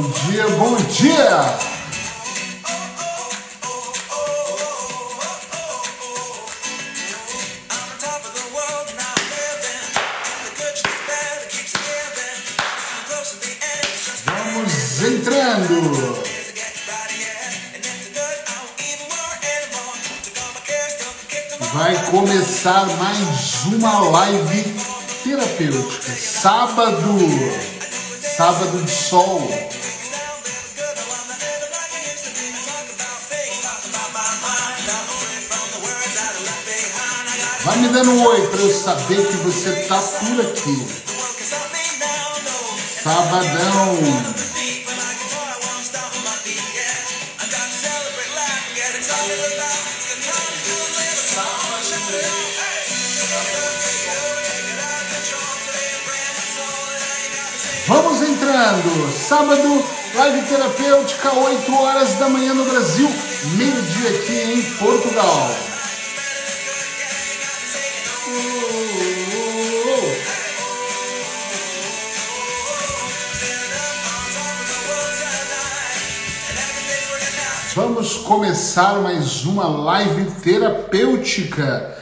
Bom 0.00 0.08
dia, 0.30 0.48
bom 0.56 0.76
dia! 0.76 1.58
Vamos 14.24 15.02
entrando! 15.02 16.22
Vai 21.74 21.94
começar 22.06 22.86
mais 22.86 23.64
uma 23.66 24.00
live 24.08 24.64
terapêutica. 25.24 26.12
Sábado, 26.16 27.18
sábado 28.22 28.82
de 28.82 28.90
sol. 28.90 29.46
Me 37.80 37.88
dando 37.88 38.10
um 38.10 38.24
oi 38.24 38.46
para 38.48 38.60
eu 38.60 38.70
saber 38.70 39.26
que 39.26 39.36
você 39.38 39.72
tá 39.88 39.98
por 39.98 40.40
aqui. 40.40 40.86
Sabadão. 43.02 43.98
Vamos 57.86 58.22
entrando. 58.22 59.12
Sábado, 59.12 59.84
live 60.14 60.42
terapêutica, 60.42 61.34
8 61.34 61.74
horas 61.74 62.14
da 62.16 62.28
manhã 62.28 62.54
no 62.54 62.64
Brasil, 62.66 63.10
meio-dia 63.56 64.10
aqui 64.10 64.52
em 64.52 64.62
Portugal. 64.76 65.69
Começar 78.30 79.02
mais 79.02 79.44
uma 79.44 79.66
live 79.66 80.30
terapêutica. 80.40 81.98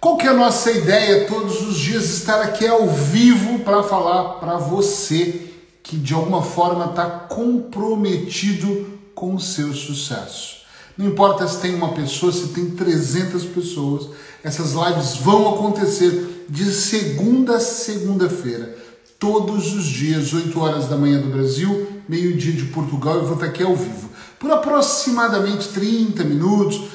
Qual 0.00 0.16
que 0.16 0.26
é 0.26 0.30
a 0.30 0.34
nossa 0.34 0.72
ideia 0.72 1.24
todos 1.28 1.62
os 1.62 1.78
dias 1.78 2.10
estar 2.18 2.40
aqui 2.42 2.66
ao 2.66 2.88
vivo 2.88 3.60
para 3.60 3.84
falar 3.84 4.40
para 4.40 4.56
você 4.56 5.52
que 5.80 5.96
de 5.96 6.12
alguma 6.12 6.42
forma 6.42 6.86
está 6.86 7.06
comprometido 7.06 8.98
com 9.14 9.36
o 9.36 9.40
seu 9.40 9.72
sucesso. 9.72 10.62
Não 10.96 11.06
importa 11.06 11.46
se 11.46 11.60
tem 11.60 11.76
uma 11.76 11.92
pessoa, 11.92 12.32
se 12.32 12.48
tem 12.48 12.70
300 12.70 13.44
pessoas, 13.44 14.08
essas 14.42 14.72
lives 14.72 15.18
vão 15.18 15.54
acontecer 15.54 16.44
de 16.48 16.72
segunda 16.72 17.58
a 17.58 17.60
segunda-feira, 17.60 18.76
todos 19.16 19.72
os 19.74 19.84
dias, 19.84 20.32
8 20.32 20.58
horas 20.58 20.88
da 20.88 20.96
manhã 20.96 21.20
do 21.20 21.28
Brasil, 21.28 21.86
meio-dia 22.08 22.52
de 22.52 22.64
Portugal, 22.64 23.18
eu 23.18 23.26
vou 23.26 23.34
estar 23.34 23.46
aqui 23.46 23.62
ao 23.62 23.76
vivo. 23.76 24.07
Por 24.38 24.50
aproximadamente 24.50 25.68
30 25.68 26.24
minutos, 26.24 26.88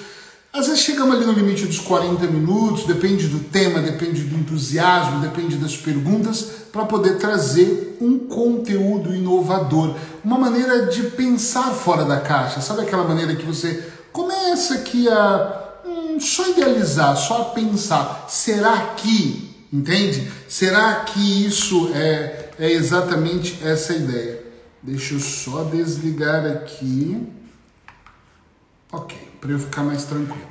às 0.56 0.68
vezes 0.68 0.82
chegamos 0.82 1.16
ali 1.16 1.26
no 1.26 1.32
limite 1.32 1.66
dos 1.66 1.80
40 1.80 2.28
minutos, 2.28 2.86
depende 2.86 3.28
do 3.28 3.40
tema, 3.40 3.80
depende 3.80 4.22
do 4.22 4.36
entusiasmo, 4.36 5.20
depende 5.20 5.56
das 5.56 5.76
perguntas, 5.76 6.48
para 6.72 6.86
poder 6.86 7.18
trazer 7.18 7.98
um 8.00 8.20
conteúdo 8.20 9.16
inovador, 9.16 9.96
uma 10.24 10.38
maneira 10.38 10.86
de 10.86 11.04
pensar 11.04 11.72
fora 11.72 12.06
da 12.06 12.20
caixa. 12.20 12.62
Sabe 12.62 12.82
aquela 12.82 13.04
maneira 13.04 13.36
que 13.36 13.44
você 13.44 13.84
começa 14.12 14.76
aqui 14.76 15.10
a 15.10 15.72
hum, 15.84 16.20
só 16.20 16.48
idealizar, 16.48 17.18
só 17.18 17.42
a 17.42 17.46
pensar, 17.46 18.28
será 18.30 18.94
que, 18.96 19.56
entende? 19.74 20.32
Será 20.48 20.98
que 20.98 21.48
isso 21.48 21.90
é, 21.96 22.52
é 22.60 22.72
exatamente 22.72 23.58
essa 23.64 23.92
ideia? 23.94 24.40
Deixa 24.84 25.16
eu 25.16 25.20
só 25.20 25.64
desligar 25.64 26.46
aqui. 26.46 27.26
Ok 28.94 29.24
para 29.44 29.52
eu 29.52 29.60
ficar 29.60 29.84
mais 29.84 30.06
tranquilo. 30.06 30.48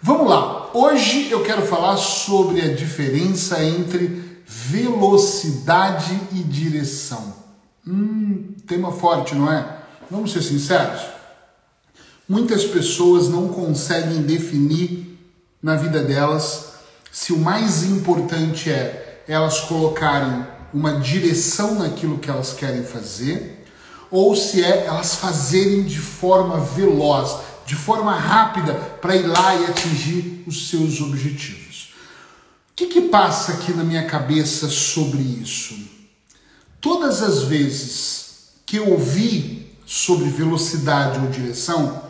Vamos 0.00 0.30
lá. 0.30 0.70
Hoje 0.72 1.28
eu 1.28 1.42
quero 1.42 1.62
falar 1.62 1.96
sobre 1.96 2.60
a 2.60 2.72
diferença 2.72 3.64
entre 3.64 4.40
velocidade 4.46 6.16
e 6.30 6.36
direção. 6.44 7.34
Hum, 7.84 8.54
tema 8.64 8.92
forte, 8.92 9.34
não 9.34 9.52
é? 9.52 9.78
Vamos 10.08 10.30
ser 10.30 10.42
sinceros. 10.42 11.00
Muitas 12.28 12.62
pessoas 12.62 13.28
não 13.28 13.48
conseguem 13.48 14.22
definir 14.22 15.18
na 15.60 15.74
vida 15.74 16.00
delas 16.00 16.74
se 17.10 17.32
o 17.32 17.38
mais 17.38 17.82
importante 17.82 18.70
é 18.70 19.24
elas 19.26 19.62
colocarem 19.62 20.46
uma 20.72 21.00
direção 21.00 21.74
naquilo 21.74 22.18
que 22.18 22.30
elas 22.30 22.52
querem 22.52 22.84
fazer 22.84 23.64
ou 24.12 24.36
se 24.36 24.62
é 24.62 24.86
elas 24.86 25.16
fazerem 25.16 25.82
de 25.82 25.98
forma 25.98 26.60
veloz, 26.60 27.47
de 27.68 27.76
forma 27.76 28.18
rápida 28.18 28.72
para 28.72 29.14
ir 29.14 29.26
lá 29.26 29.54
e 29.54 29.66
atingir 29.66 30.42
os 30.46 30.70
seus 30.70 31.02
objetivos. 31.02 31.92
O 32.70 32.74
que, 32.74 32.86
que 32.86 33.02
passa 33.02 33.52
aqui 33.52 33.74
na 33.74 33.84
minha 33.84 34.06
cabeça 34.06 34.68
sobre 34.68 35.20
isso? 35.20 35.74
Todas 36.80 37.22
as 37.22 37.42
vezes 37.42 38.54
que 38.64 38.78
eu 38.78 38.92
ouvi 38.92 39.66
sobre 39.84 40.30
velocidade 40.30 41.18
ou 41.18 41.26
direção, 41.26 42.04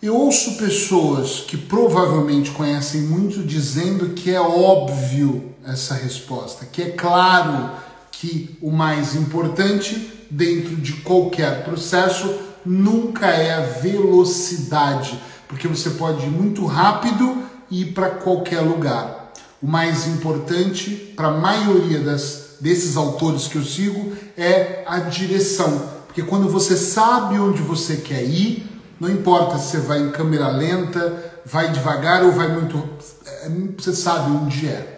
eu 0.00 0.16
ouço 0.16 0.56
pessoas 0.56 1.40
que 1.40 1.58
provavelmente 1.58 2.50
conhecem 2.52 3.02
muito 3.02 3.42
dizendo 3.42 4.14
que 4.14 4.30
é 4.30 4.40
óbvio 4.40 5.54
essa 5.66 5.92
resposta, 5.92 6.64
que 6.64 6.80
é 6.80 6.90
claro 6.92 7.72
que 8.10 8.56
o 8.62 8.72
mais 8.72 9.14
importante 9.14 10.26
dentro 10.30 10.76
de 10.76 10.94
qualquer 10.94 11.62
processo 11.62 12.45
nunca 12.66 13.26
é 13.26 13.54
a 13.54 13.60
velocidade, 13.60 15.18
porque 15.48 15.68
você 15.68 15.90
pode 15.90 16.26
ir 16.26 16.30
muito 16.30 16.66
rápido 16.66 17.44
e 17.70 17.82
ir 17.82 17.92
para 17.92 18.10
qualquer 18.10 18.60
lugar. 18.60 19.32
O 19.62 19.66
mais 19.66 20.06
importante 20.06 20.90
para 21.16 21.28
a 21.28 21.38
maioria 21.38 22.00
das, 22.00 22.56
desses 22.60 22.96
autores 22.96 23.46
que 23.46 23.56
eu 23.56 23.64
sigo 23.64 24.12
é 24.36 24.82
a 24.86 24.98
direção, 24.98 25.90
porque 26.06 26.22
quando 26.22 26.48
você 26.48 26.76
sabe 26.76 27.38
onde 27.38 27.62
você 27.62 27.96
quer 27.96 28.24
ir, 28.24 28.66
não 28.98 29.10
importa 29.10 29.58
se 29.58 29.70
você 29.70 29.78
vai 29.78 30.00
em 30.00 30.10
câmera 30.10 30.48
lenta, 30.48 31.40
vai 31.44 31.70
devagar 31.70 32.24
ou 32.24 32.32
vai 32.32 32.48
muito. 32.48 32.82
É, 33.26 33.50
você 33.76 33.94
sabe 33.94 34.30
onde 34.30 34.66
é. 34.66 34.96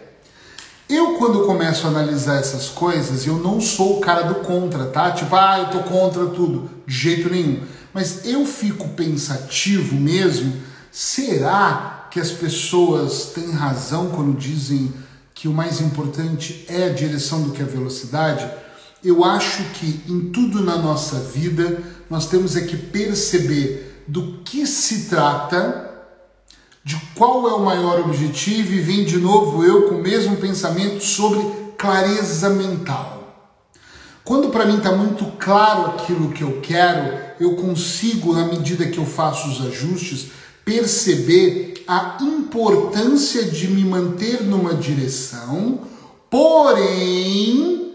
Eu, 0.89 1.17
quando 1.17 1.45
começo 1.45 1.85
a 1.85 1.91
analisar 1.91 2.39
essas 2.39 2.69
coisas, 2.69 3.27
eu 3.27 3.35
não 3.35 3.61
sou 3.61 3.97
o 3.97 4.01
cara 4.01 4.23
do 4.23 4.35
contra, 4.35 4.85
tá? 4.85 5.11
Tipo, 5.11 5.35
ah, 5.35 5.59
eu 5.59 5.69
tô 5.69 5.87
contra 5.87 6.25
tudo. 6.27 6.67
De 6.89 6.95
jeito 6.97 7.29
nenhum. 7.29 7.61
Mas 7.93 8.25
eu 8.25 8.47
fico 8.47 8.89
pensativo 8.89 9.93
mesmo, 9.93 10.51
será 10.91 12.07
que 12.09 12.19
as 12.19 12.31
pessoas 12.31 13.25
têm 13.25 13.51
razão 13.51 14.09
quando 14.09 14.35
dizem 14.35 14.91
que 15.35 15.47
o 15.47 15.53
mais 15.53 15.79
importante 15.79 16.65
é 16.67 16.85
a 16.85 16.93
direção 16.93 17.43
do 17.43 17.51
que 17.51 17.61
a 17.61 17.65
velocidade? 17.65 18.49
Eu 19.03 19.23
acho 19.23 19.61
que 19.75 20.01
em 20.07 20.31
tudo 20.31 20.63
na 20.63 20.77
nossa 20.77 21.19
vida 21.19 21.79
nós 22.09 22.25
temos 22.25 22.55
é 22.55 22.61
que 22.61 22.75
perceber 22.75 24.03
do 24.07 24.39
que 24.43 24.65
se 24.65 25.09
trata 25.09 25.91
de 26.83 26.99
qual 27.13 27.47
é 27.47 27.53
o 27.53 27.63
maior 27.63 27.99
objetivo 27.99 28.73
e 28.73 28.81
vem 28.81 29.05
de 29.05 29.17
novo 29.17 29.63
eu 29.63 29.89
com 29.89 29.95
o 29.95 30.01
mesmo 30.01 30.37
pensamento 30.37 31.03
sobre 31.03 31.39
clareza 31.77 32.49
mental. 32.49 33.18
Quando 34.29 34.49
para 34.49 34.63
mim 34.63 34.77
está 34.77 34.91
muito 34.91 35.25
claro 35.39 35.87
aquilo 35.87 36.29
que 36.29 36.43
eu 36.43 36.61
quero, 36.61 37.17
eu 37.39 37.55
consigo, 37.55 38.31
na 38.31 38.45
medida 38.45 38.85
que 38.85 38.99
eu 38.99 39.05
faço 39.07 39.49
os 39.49 39.65
ajustes, 39.65 40.27
perceber 40.63 41.83
a 41.87 42.19
importância 42.21 43.45
de 43.45 43.67
me 43.67 43.83
manter 43.83 44.43
numa 44.43 44.75
direção, 44.75 45.79
porém 46.29 47.91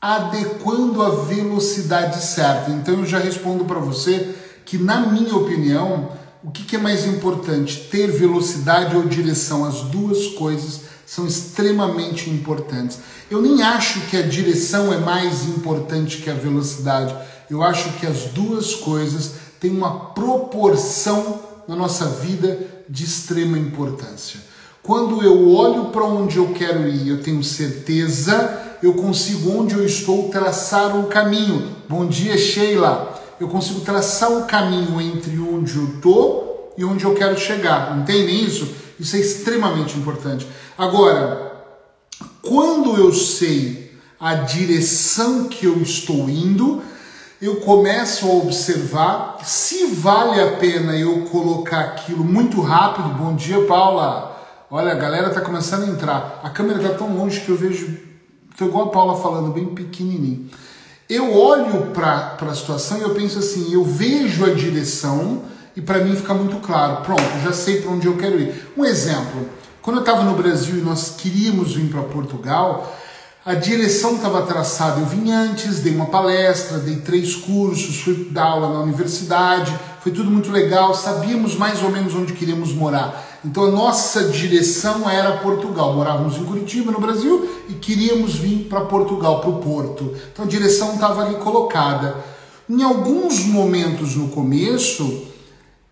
adequando 0.00 1.02
a 1.02 1.10
velocidade 1.26 2.24
certa. 2.24 2.70
Então 2.70 3.00
eu 3.00 3.04
já 3.04 3.18
respondo 3.18 3.66
para 3.66 3.78
você 3.78 4.34
que, 4.64 4.78
na 4.78 5.00
minha 5.00 5.36
opinião, 5.36 6.12
o 6.42 6.50
que, 6.50 6.64
que 6.64 6.76
é 6.76 6.78
mais 6.78 7.06
importante? 7.06 7.88
Ter 7.90 8.06
velocidade 8.06 8.96
ou 8.96 9.02
direção? 9.02 9.66
As 9.66 9.82
duas 9.82 10.28
coisas 10.28 10.87
são 11.08 11.26
extremamente 11.26 12.28
importantes. 12.28 12.98
Eu 13.30 13.40
nem 13.40 13.62
acho 13.62 14.02
que 14.02 14.16
a 14.18 14.22
direção 14.22 14.92
é 14.92 14.98
mais 14.98 15.48
importante 15.48 16.18
que 16.18 16.28
a 16.28 16.34
velocidade. 16.34 17.16
Eu 17.48 17.62
acho 17.62 17.94
que 17.94 18.06
as 18.06 18.24
duas 18.24 18.74
coisas 18.74 19.32
têm 19.58 19.70
uma 19.70 20.10
proporção 20.10 21.40
na 21.66 21.74
nossa 21.74 22.04
vida 22.04 22.58
de 22.86 23.04
extrema 23.04 23.58
importância. 23.58 24.38
Quando 24.82 25.22
eu 25.22 25.50
olho 25.50 25.86
para 25.86 26.04
onde 26.04 26.36
eu 26.36 26.52
quero 26.52 26.86
ir, 26.86 27.08
eu 27.08 27.22
tenho 27.22 27.42
certeza 27.42 28.66
eu 28.82 28.94
consigo, 28.94 29.58
onde 29.58 29.74
eu 29.74 29.84
estou, 29.84 30.28
traçar 30.28 30.96
um 30.96 31.04
caminho. 31.04 31.68
Bom 31.88 32.06
dia, 32.06 32.38
Sheila. 32.38 33.18
Eu 33.40 33.48
consigo 33.48 33.80
traçar 33.80 34.30
um 34.30 34.42
caminho 34.42 35.00
entre 35.00 35.36
onde 35.40 35.76
eu 35.76 35.84
estou 35.96 36.47
e 36.78 36.84
onde 36.84 37.04
eu 37.04 37.12
quero 37.12 37.36
chegar. 37.36 37.98
Entendem 37.98 38.44
isso? 38.44 38.72
Isso 38.98 39.16
é 39.16 39.18
extremamente 39.18 39.98
importante. 39.98 40.46
Agora, 40.78 41.52
quando 42.40 42.96
eu 42.96 43.12
sei 43.12 43.92
a 44.18 44.34
direção 44.34 45.48
que 45.48 45.66
eu 45.66 45.82
estou 45.82 46.30
indo, 46.30 46.80
eu 47.42 47.56
começo 47.56 48.26
a 48.26 48.32
observar 48.32 49.38
se 49.44 49.86
vale 49.86 50.40
a 50.40 50.52
pena 50.52 50.96
eu 50.96 51.24
colocar 51.26 51.80
aquilo 51.80 52.22
muito 52.24 52.60
rápido. 52.60 53.08
Bom 53.08 53.34
dia, 53.34 53.60
Paula. 53.64 54.36
Olha, 54.70 54.92
a 54.92 54.96
galera 54.96 55.30
tá 55.30 55.40
começando 55.40 55.82
a 55.82 55.88
entrar. 55.88 56.40
A 56.44 56.50
câmera 56.50 56.78
tá 56.78 56.90
tão 56.90 57.12
longe 57.16 57.40
que 57.40 57.48
eu 57.48 57.56
vejo. 57.56 57.98
Tô 58.56 58.66
igual 58.66 58.86
a 58.86 58.90
Paula 58.90 59.20
falando, 59.20 59.52
bem 59.52 59.66
pequenininho. 59.66 60.48
Eu 61.08 61.34
olho 61.36 61.86
para 61.92 62.36
a 62.40 62.54
situação 62.54 62.98
e 62.98 63.02
eu 63.02 63.14
penso 63.14 63.38
assim: 63.40 63.72
eu 63.72 63.82
vejo 63.82 64.44
a 64.44 64.54
direção 64.54 65.42
e 65.78 65.80
para 65.80 66.00
mim 66.00 66.16
fica 66.16 66.34
muito 66.34 66.56
claro. 66.56 67.02
Pronto, 67.04 67.22
já 67.44 67.52
sei 67.52 67.80
para 67.80 67.92
onde 67.92 68.08
eu 68.08 68.16
quero 68.16 68.36
ir. 68.36 68.68
Um 68.76 68.84
exemplo: 68.84 69.48
quando 69.80 69.98
eu 69.98 70.00
estava 70.00 70.24
no 70.24 70.34
Brasil 70.34 70.76
e 70.76 70.80
nós 70.80 71.14
queríamos 71.16 71.76
vir 71.76 71.88
para 71.88 72.02
Portugal, 72.02 72.96
a 73.46 73.54
direção 73.54 74.16
estava 74.16 74.42
traçada. 74.42 74.98
Eu 74.98 75.06
vim 75.06 75.30
antes, 75.30 75.78
dei 75.78 75.94
uma 75.94 76.06
palestra, 76.06 76.78
dei 76.78 76.96
três 76.96 77.36
cursos, 77.36 78.00
fui 78.00 78.28
dar 78.28 78.46
aula 78.46 78.72
na 78.72 78.80
universidade, 78.80 79.72
foi 80.00 80.10
tudo 80.10 80.28
muito 80.28 80.50
legal, 80.50 80.92
sabíamos 80.94 81.54
mais 81.54 81.80
ou 81.80 81.92
menos 81.92 82.12
onde 82.12 82.32
queríamos 82.32 82.72
morar. 82.72 83.38
Então 83.44 83.66
a 83.66 83.70
nossa 83.70 84.24
direção 84.24 85.08
era 85.08 85.36
Portugal. 85.36 85.94
Morávamos 85.94 86.36
em 86.38 86.44
Curitiba, 86.44 86.90
no 86.90 87.00
Brasil, 87.00 87.48
e 87.68 87.74
queríamos 87.74 88.34
vir 88.34 88.66
para 88.68 88.80
Portugal, 88.80 89.40
para 89.40 89.50
o 89.50 89.58
Porto. 89.58 90.12
Então 90.32 90.44
a 90.44 90.48
direção 90.48 90.94
estava 90.94 91.24
ali 91.24 91.36
colocada. 91.36 92.16
Em 92.68 92.82
alguns 92.82 93.44
momentos 93.44 94.16
no 94.16 94.28
começo, 94.28 95.37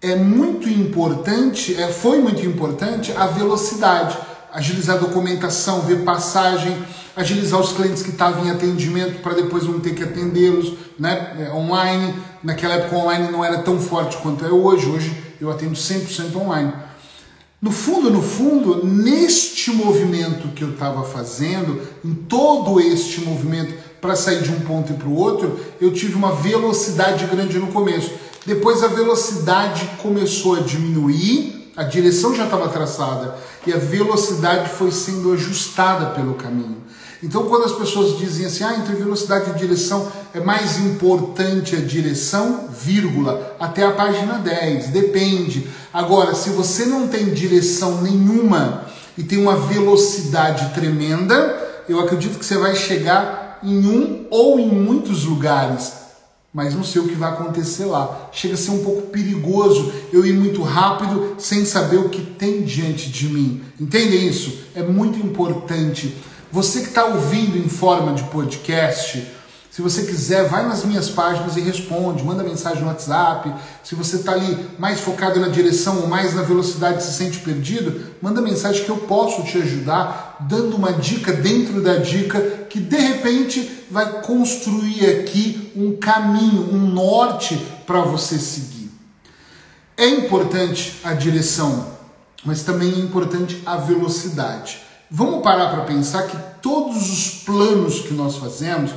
é 0.01 0.15
muito 0.17 0.69
importante, 0.69 1.75
é, 1.75 1.89
foi 1.89 2.21
muito 2.21 2.45
importante 2.45 3.13
a 3.17 3.27
velocidade, 3.27 4.17
agilizar 4.53 4.97
a 4.97 5.01
documentação, 5.01 5.81
ver 5.83 6.05
passagem 6.05 6.77
agilizar 7.17 7.59
os 7.59 7.73
clientes 7.73 8.03
que 8.03 8.11
estavam 8.11 8.47
em 8.47 8.51
atendimento 8.51 9.23
para 9.23 9.33
depois 9.33 9.65
não 9.65 9.81
ter 9.81 9.95
que 9.95 10.03
atendê-los 10.03 10.75
né, 10.99 11.35
é, 11.39 11.53
online. 11.53 12.15
Naquela 12.45 12.75
época 12.75 12.97
online 12.97 13.33
não 13.33 13.43
era 13.43 13.59
tão 13.63 13.81
forte 13.81 14.19
quanto 14.19 14.45
é 14.45 14.51
hoje, 14.51 14.87
hoje 14.87 15.17
eu 15.41 15.51
atendo 15.51 15.73
100% 15.73 16.37
online. 16.37 16.73
No 17.61 17.71
fundo, 17.71 18.11
no 18.11 18.23
fundo, 18.23 18.85
neste 18.85 19.71
movimento 19.71 20.49
que 20.49 20.63
eu 20.63 20.73
estava 20.73 21.03
fazendo, 21.05 21.81
em 22.05 22.13
todo 22.13 22.79
este 22.79 23.23
movimento 23.23 23.75
para 23.99 24.15
sair 24.15 24.43
de 24.43 24.51
um 24.51 24.61
ponto 24.61 24.93
e 24.93 24.97
para 24.97 25.09
o 25.09 25.17
outro, 25.17 25.59
eu 25.81 25.91
tive 25.93 26.15
uma 26.15 26.33
velocidade 26.33 27.25
grande 27.27 27.59
no 27.59 27.69
começo. 27.69 28.11
Depois 28.47 28.83
a 28.85 28.89
velocidade 28.89 29.91
começou 30.01 30.55
a 30.55 30.61
diminuir, 30.61 31.73
a 31.77 31.83
direção 31.83 32.35
já 32.35 32.45
estava 32.45 32.69
traçada 32.69 33.35
e 33.67 33.73
a 33.73 33.77
velocidade 33.77 34.71
foi 34.71 34.93
sendo 34.93 35.33
ajustada 35.33 36.11
pelo 36.11 36.35
caminho. 36.35 36.77
Então, 37.23 37.47
quando 37.47 37.65
as 37.65 37.73
pessoas 37.73 38.19
dizem 38.19 38.47
assim, 38.47 38.63
ah, 38.63 38.77
entre 38.77 38.95
velocidade 38.95 39.51
e 39.51 39.55
direção 39.55 40.11
é 40.33 40.39
mais 40.39 40.79
importante 40.79 41.75
a 41.75 41.81
direção, 41.81 42.69
vírgula, 42.71 43.57
até 43.59 43.85
a 43.85 43.91
página 43.91 44.35
10, 44.35 44.89
depende. 44.89 45.67
Agora, 45.93 46.35
se 46.35 46.51
você 46.51 46.85
não 46.85 47.09
tem 47.09 47.35
direção 47.35 48.01
nenhuma 48.01 48.85
e 49.19 49.25
tem 49.25 49.39
uma 49.39 49.57
velocidade 49.57 50.73
tremenda, 50.73 51.83
eu 51.89 51.99
acredito 51.99 52.39
que 52.39 52.45
você 52.45 52.59
vai 52.59 52.77
chegar 52.77 53.59
em 53.63 53.87
um 53.87 54.27
ou 54.31 54.61
em 54.61 54.69
muitos 54.69 55.25
lugares, 55.25 56.06
mas 56.57 56.75
não 56.75 56.83
sei 56.83 57.03
o 57.03 57.07
que 57.07 57.15
vai 57.15 57.31
acontecer 57.31 57.85
lá. 57.85 58.31
Chega 58.33 58.55
a 58.55 58.57
ser 58.57 58.71
um 58.71 58.83
pouco 58.83 59.09
perigoso 59.09 59.93
eu 60.11 60.25
ir 60.25 60.33
muito 60.33 60.63
rápido 60.63 61.35
sem 61.37 61.67
saber 61.67 61.99
o 61.99 62.09
que 62.09 62.23
tem 62.23 62.63
diante 62.63 63.11
de 63.11 63.29
mim. 63.29 63.61
Entendem 63.79 64.27
isso? 64.27 64.61
É 64.75 64.83
muito 64.83 65.19
importante. 65.19 66.17
Você 66.51 66.81
que 66.81 66.89
está 66.89 67.05
ouvindo 67.05 67.59
em 67.59 67.69
forma 67.69 68.15
de 68.15 68.23
podcast, 68.31 69.23
se 69.77 69.83
você 69.83 70.05
quiser, 70.05 70.49
vai 70.49 70.67
nas 70.67 70.87
minhas 70.87 71.11
páginas 71.11 71.55
e 71.55 71.61
responde, 71.61 72.25
manda 72.25 72.43
mensagem 72.43 72.81
no 72.81 72.89
WhatsApp. 72.89 73.53
Se 73.85 73.95
você 73.95 74.17
está 74.17 74.33
ali 74.33 74.71
mais 74.79 75.01
focado 75.01 75.39
na 75.39 75.49
direção 75.49 76.01
ou 76.01 76.07
mais 76.07 76.35
na 76.35 76.41
velocidade 76.41 77.03
se 77.03 77.13
sente 77.13 77.41
perdido, 77.41 78.15
manda 78.23 78.41
mensagem 78.41 78.83
que 78.83 78.89
eu 78.89 78.97
posso 78.97 79.43
te 79.43 79.59
ajudar, 79.59 80.39
dando 80.49 80.77
uma 80.77 80.95
dica 80.95 81.31
dentro 81.31 81.83
da 81.83 81.99
dica 81.99 82.41
que 82.71 82.81
de 82.81 82.97
repente 82.97 83.85
vai 83.91 84.23
construir 84.23 85.11
aqui 85.11 85.71
um 85.77 85.95
caminho, 85.99 86.73
um 86.73 86.79
norte 86.79 87.55
para 87.87 88.01
você 88.01 88.39
seguir. 88.39 88.91
É 89.95 90.09
importante 90.09 91.01
a 91.05 91.13
direção, 91.13 91.87
mas 92.47 92.63
também 92.63 92.95
é 92.95 92.99
importante 92.99 93.63
a 93.67 93.77
velocidade. 93.77 94.81
Vamos 95.11 95.43
parar 95.43 95.69
para 95.69 95.85
pensar 95.85 96.23
que 96.23 96.39
todos 96.63 97.11
os 97.11 97.43
planos 97.45 98.01
que 98.01 98.15
nós 98.15 98.37
fazemos, 98.37 98.93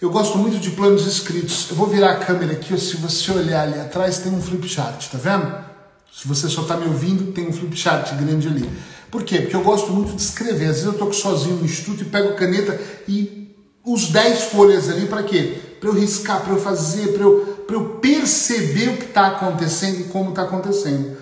eu 0.00 0.10
gosto 0.10 0.36
muito 0.36 0.58
de 0.58 0.70
planos 0.70 1.06
escritos. 1.06 1.68
Eu 1.70 1.76
vou 1.76 1.86
virar 1.86 2.12
a 2.12 2.16
câmera 2.16 2.52
aqui, 2.52 2.78
se 2.78 2.96
você 2.96 3.32
olhar 3.32 3.62
ali 3.62 3.78
atrás 3.80 4.18
tem 4.18 4.32
um 4.32 4.42
flip 4.42 4.68
chart, 4.68 5.08
tá 5.08 5.18
vendo? 5.18 5.64
Se 6.12 6.28
você 6.28 6.48
só 6.48 6.62
está 6.62 6.76
me 6.76 6.86
ouvindo, 6.86 7.32
tem 7.32 7.48
um 7.48 7.52
flip 7.52 7.76
chart 7.76 8.14
grande 8.14 8.48
ali. 8.48 8.68
Por 9.10 9.22
quê? 9.22 9.40
Porque 9.40 9.56
eu 9.56 9.62
gosto 9.62 9.90
muito 9.92 10.14
de 10.14 10.20
escrever. 10.20 10.64
Às 10.64 10.76
vezes 10.76 10.84
eu 10.84 10.92
estou 10.92 11.12
sozinho 11.12 11.56
no 11.56 11.64
instituto 11.64 12.02
e 12.02 12.04
pego 12.06 12.34
caneta 12.34 12.78
e 13.08 13.54
os 13.84 14.08
10 14.08 14.42
folhas 14.44 14.90
ali 14.90 15.06
para 15.06 15.22
quê? 15.22 15.58
Para 15.80 15.88
eu 15.88 15.94
riscar, 15.94 16.42
para 16.42 16.52
eu 16.52 16.60
fazer, 16.60 17.12
para 17.12 17.22
eu, 17.22 17.64
eu 17.68 17.84
perceber 18.00 18.88
o 18.90 18.96
que 18.96 19.04
está 19.04 19.28
acontecendo 19.28 20.00
e 20.00 20.04
como 20.04 20.30
está 20.30 20.42
acontecendo. 20.42 21.16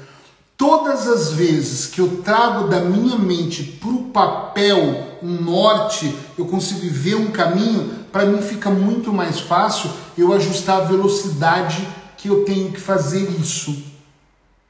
Todas 0.56 1.08
as 1.08 1.32
vezes 1.32 1.86
que 1.86 2.00
eu 2.00 2.22
trago 2.22 2.68
da 2.68 2.80
minha 2.80 3.18
mente 3.18 3.62
para 3.62 3.90
o 3.90 4.04
papel 4.04 5.18
um 5.20 5.40
norte, 5.42 6.14
eu 6.38 6.46
consigo 6.46 6.86
ver 6.90 7.16
um 7.16 7.30
caminho, 7.30 8.04
para 8.12 8.26
mim 8.26 8.40
fica 8.40 8.70
muito 8.70 9.12
mais 9.12 9.40
fácil 9.40 9.90
eu 10.16 10.32
ajustar 10.32 10.82
a 10.82 10.84
velocidade 10.84 11.86
que 12.16 12.28
eu 12.28 12.44
tenho 12.44 12.70
que 12.70 12.80
fazer 12.80 13.28
isso. 13.40 13.93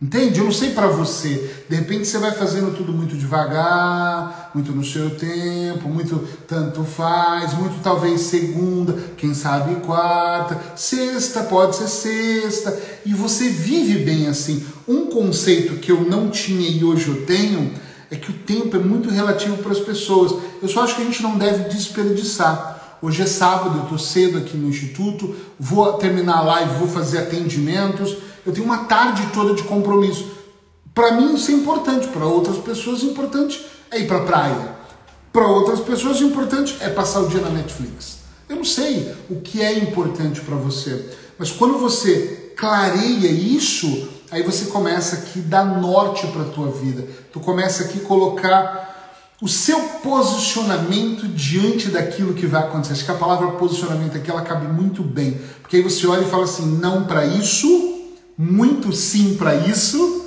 Entende? 0.05 0.39
Eu 0.39 0.45
não 0.45 0.53
sei 0.53 0.73
para 0.73 0.87
você. 0.87 1.65
De 1.67 1.77
repente 1.77 2.06
você 2.06 2.19
vai 2.19 2.33
fazendo 2.33 2.77
tudo 2.77 2.93
muito 2.93 3.17
devagar, 3.17 4.51
muito 4.55 4.70
no 4.70 4.84
seu 4.84 5.08
tempo, 5.17 5.89
muito 5.89 6.29
tanto 6.46 6.84
faz, 6.84 7.55
muito 7.55 7.82
talvez 7.82 8.20
segunda, 8.20 8.99
quem 9.17 9.32
sabe 9.32 9.77
quarta, 9.77 10.61
sexta, 10.77 11.44
pode 11.44 11.77
ser 11.77 11.89
sexta, 11.89 12.79
e 13.06 13.15
você 13.15 13.49
vive 13.49 14.05
bem 14.05 14.29
assim. 14.29 14.67
Um 14.87 15.06
conceito 15.06 15.81
que 15.81 15.91
eu 15.91 16.03
não 16.03 16.29
tinha 16.29 16.69
e 16.69 16.84
hoje 16.84 17.08
eu 17.08 17.25
tenho 17.25 17.73
é 18.11 18.17
que 18.17 18.31
o 18.31 18.34
tempo 18.34 18.77
é 18.77 18.81
muito 18.81 19.08
relativo 19.08 19.56
para 19.56 19.73
as 19.73 19.81
pessoas. 19.81 20.34
Eu 20.61 20.69
só 20.69 20.84
acho 20.84 20.96
que 20.96 21.03
a 21.03 21.06
gente 21.06 21.23
não 21.23 21.39
deve 21.39 21.70
desperdiçar. 21.70 22.99
Hoje 23.01 23.23
é 23.23 23.27
sábado, 23.27 23.79
eu 23.79 23.82
estou 23.84 23.99
cedo 23.99 24.37
aqui 24.37 24.55
no 24.55 24.69
instituto, 24.69 25.34
vou 25.58 25.94
terminar 25.94 26.39
a 26.39 26.43
live, 26.43 26.79
vou 26.79 26.89
fazer 26.89 27.19
atendimentos 27.20 28.33
eu 28.44 28.53
tenho 28.53 28.67
uma 28.67 28.84
tarde 28.84 29.27
toda 29.32 29.55
de 29.55 29.63
compromisso. 29.63 30.27
Para 30.94 31.13
mim 31.13 31.34
isso 31.34 31.51
é 31.51 31.55
importante, 31.55 32.08
para 32.08 32.24
outras 32.24 32.58
pessoas 32.58 33.03
é 33.03 33.06
importante 33.06 33.65
é 33.91 34.01
ir 34.01 34.06
para 34.06 34.19
a 34.19 34.24
praia. 34.24 34.74
Para 35.32 35.46
outras 35.48 35.81
pessoas 35.81 36.20
é 36.20 36.24
importante 36.24 36.77
é 36.81 36.89
passar 36.89 37.20
o 37.20 37.29
dia 37.29 37.41
na 37.41 37.51
Netflix. 37.51 38.19
Eu 38.48 38.56
não 38.56 38.65
sei 38.65 39.15
o 39.31 39.41
que 39.41 39.63
é 39.63 39.79
importante 39.79 40.41
para 40.41 40.55
você, 40.55 41.10
mas 41.39 41.51
quando 41.51 41.79
você 41.79 42.53
clareia 42.56 43.29
isso, 43.29 44.08
aí 44.31 44.43
você 44.43 44.67
começa 44.67 45.17
aqui 45.17 45.41
dar 45.41 45.65
norte 45.65 46.27
para 46.29 46.43
a 46.43 46.46
tua 46.46 46.70
vida. 46.70 47.06
Tu 47.32 47.41
começa 47.41 47.84
aqui 47.84 48.01
colocar 48.01 48.94
o 49.43 49.48
seu 49.48 49.79
posicionamento 50.03 51.27
diante 51.29 51.89
daquilo 51.89 52.34
que 52.34 52.46
vai 52.46 52.63
acontecer. 52.63 52.94
Acho 52.94 53.05
que 53.05 53.10
a 53.10 53.15
palavra 53.15 53.48
posicionamento 53.53 54.17
aqui 54.17 54.31
ela 54.31 54.43
cabe 54.43 54.67
muito 54.69 55.03
bem, 55.03 55.41
porque 55.60 55.77
aí 55.77 55.82
você 55.82 56.06
olha 56.06 56.22
e 56.22 56.31
fala 56.31 56.44
assim, 56.44 56.79
não 56.79 57.05
para 57.05 57.27
isso, 57.27 57.83
muito 58.36 58.93
sim 58.93 59.36
para 59.36 59.55
isso, 59.55 60.24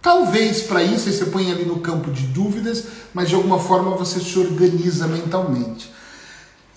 talvez 0.00 0.62
para 0.62 0.82
isso, 0.82 1.08
aí 1.08 1.14
você 1.14 1.26
põe 1.26 1.50
ali 1.50 1.64
no 1.64 1.80
campo 1.80 2.10
de 2.10 2.26
dúvidas, 2.26 2.84
mas 3.12 3.28
de 3.28 3.34
alguma 3.34 3.58
forma 3.58 3.96
você 3.96 4.20
se 4.20 4.38
organiza 4.38 5.06
mentalmente. 5.06 5.92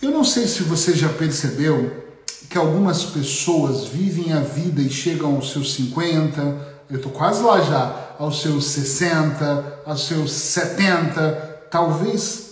Eu 0.01 0.11
não 0.11 0.23
sei 0.23 0.47
se 0.47 0.63
você 0.63 0.93
já 0.93 1.09
percebeu 1.09 2.05
que 2.49 2.57
algumas 2.57 3.03
pessoas 3.03 3.85
vivem 3.85 4.31
a 4.33 4.41
vida 4.41 4.81
e 4.81 4.89
chegam 4.89 5.35
aos 5.35 5.51
seus 5.51 5.73
50, 5.73 6.77
eu 6.89 6.97
estou 6.97 7.11
quase 7.11 7.41
lá 7.41 7.61
já, 7.61 8.15
aos 8.19 8.41
seus 8.41 8.65
60, 8.65 9.81
aos 9.85 10.07
seus 10.07 10.31
70, 10.31 11.67
talvez, 11.71 12.49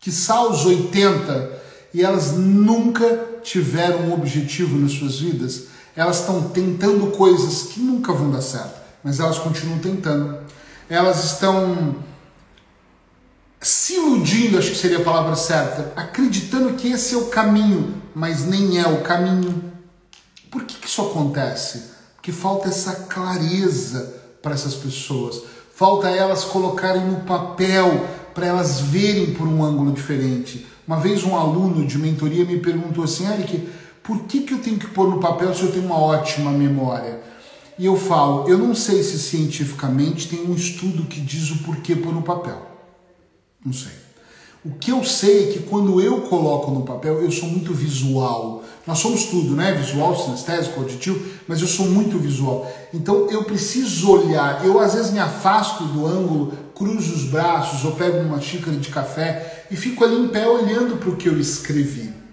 quiçá 0.00 0.34
aos 0.34 0.66
80, 0.66 1.62
e 1.94 2.02
elas 2.02 2.32
nunca 2.32 3.06
tiveram 3.42 4.08
um 4.08 4.14
objetivo 4.14 4.78
nas 4.78 4.92
suas 4.92 5.18
vidas 5.20 5.73
elas 5.96 6.20
estão 6.20 6.48
tentando 6.50 7.08
coisas 7.12 7.68
que 7.68 7.80
nunca 7.80 8.12
vão 8.12 8.30
dar 8.30 8.42
certo, 8.42 8.80
mas 9.02 9.20
elas 9.20 9.38
continuam 9.38 9.78
tentando. 9.78 10.38
Elas 10.88 11.24
estão 11.24 11.96
se 13.60 13.94
iludindo, 13.94 14.58
acho 14.58 14.70
que 14.70 14.76
seria 14.76 14.98
a 14.98 15.04
palavra 15.04 15.34
certa, 15.36 15.92
acreditando 15.96 16.74
que 16.74 16.88
esse 16.88 17.14
é 17.14 17.18
o 17.18 17.26
caminho, 17.26 17.94
mas 18.14 18.44
nem 18.44 18.78
é 18.78 18.86
o 18.86 19.00
caminho. 19.00 19.72
Por 20.50 20.64
que, 20.64 20.78
que 20.78 20.86
isso 20.86 21.00
acontece? 21.00 21.90
Porque 22.16 22.30
falta 22.30 22.68
essa 22.68 22.92
clareza 23.08 24.22
para 24.42 24.52
essas 24.52 24.74
pessoas, 24.74 25.42
falta 25.74 26.08
elas 26.08 26.44
colocarem 26.44 27.06
no 27.06 27.20
papel 27.20 28.06
para 28.34 28.46
elas 28.46 28.80
verem 28.80 29.32
por 29.32 29.46
um 29.46 29.64
ângulo 29.64 29.92
diferente. 29.92 30.66
Uma 30.86 31.00
vez 31.00 31.24
um 31.24 31.34
aluno 31.34 31.86
de 31.86 31.96
mentoria 31.96 32.44
me 32.44 32.58
perguntou 32.58 33.04
assim, 33.04 33.26
Eric, 33.32 33.66
por 34.04 34.24
que, 34.24 34.42
que 34.42 34.52
eu 34.52 34.58
tenho 34.58 34.78
que 34.78 34.88
pôr 34.88 35.08
no 35.08 35.18
papel 35.18 35.54
se 35.54 35.62
eu 35.62 35.72
tenho 35.72 35.86
uma 35.86 35.98
ótima 35.98 36.50
memória? 36.50 37.22
E 37.78 37.86
eu 37.86 37.96
falo, 37.96 38.46
eu 38.46 38.58
não 38.58 38.74
sei 38.74 39.02
se 39.02 39.18
cientificamente 39.18 40.28
tem 40.28 40.44
um 40.44 40.54
estudo 40.54 41.04
que 41.04 41.18
diz 41.18 41.50
o 41.50 41.64
porquê 41.64 41.96
pôr 41.96 42.12
no 42.12 42.22
papel. 42.22 42.60
Não 43.64 43.72
sei. 43.72 43.92
O 44.62 44.72
que 44.72 44.92
eu 44.92 45.02
sei 45.02 45.48
é 45.48 45.52
que 45.52 45.60
quando 45.60 46.02
eu 46.02 46.20
coloco 46.22 46.70
no 46.70 46.82
papel, 46.82 47.22
eu 47.22 47.30
sou 47.30 47.48
muito 47.48 47.72
visual. 47.72 48.62
Nós 48.86 48.98
somos 48.98 49.24
tudo, 49.24 49.56
né? 49.56 49.72
Visual, 49.72 50.14
sinestésico, 50.14 50.80
auditivo, 50.80 51.22
mas 51.48 51.62
eu 51.62 51.66
sou 51.66 51.86
muito 51.86 52.18
visual. 52.18 52.70
Então 52.92 53.30
eu 53.30 53.44
preciso 53.44 54.10
olhar. 54.10 54.64
Eu 54.66 54.78
às 54.78 54.92
vezes 54.92 55.12
me 55.12 55.18
afasto 55.18 55.82
do 55.84 56.06
ângulo, 56.06 56.52
cruzo 56.74 57.14
os 57.14 57.24
braços, 57.24 57.82
ou 57.86 57.92
pego 57.92 58.18
uma 58.18 58.40
xícara 58.40 58.76
de 58.76 58.90
café 58.90 59.64
e 59.70 59.76
fico 59.76 60.04
ali 60.04 60.16
em 60.16 60.28
pé 60.28 60.46
olhando 60.46 60.98
para 60.98 61.08
o 61.08 61.16
que 61.16 61.28
eu 61.28 61.40
escrevi. 61.40 62.23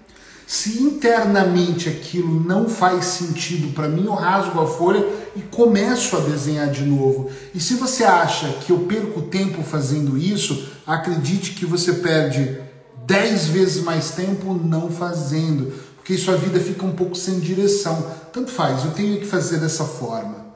Se 0.53 0.83
internamente 0.83 1.87
aquilo 1.87 2.43
não 2.43 2.67
faz 2.67 3.05
sentido 3.05 3.73
para 3.73 3.87
mim, 3.87 4.03
eu 4.03 4.13
rasgo 4.13 4.59
a 4.59 4.67
folha 4.67 5.07
e 5.33 5.39
começo 5.43 6.17
a 6.17 6.19
desenhar 6.19 6.69
de 6.69 6.83
novo. 6.83 7.31
E 7.55 7.59
se 7.61 7.75
você 7.75 8.03
acha 8.03 8.49
que 8.59 8.69
eu 8.69 8.79
perco 8.79 9.21
tempo 9.21 9.63
fazendo 9.63 10.17
isso, 10.17 10.67
acredite 10.85 11.51
que 11.51 11.65
você 11.65 11.93
perde 11.93 12.59
10 13.05 13.47
vezes 13.47 13.81
mais 13.81 14.11
tempo 14.11 14.53
não 14.53 14.91
fazendo, 14.91 15.71
porque 15.95 16.17
sua 16.17 16.35
vida 16.35 16.59
fica 16.59 16.85
um 16.85 16.97
pouco 16.97 17.15
sem 17.15 17.39
direção. 17.39 18.05
Tanto 18.33 18.51
faz, 18.51 18.83
eu 18.83 18.91
tenho 18.91 19.21
que 19.21 19.25
fazer 19.25 19.57
dessa 19.57 19.85
forma. 19.85 20.47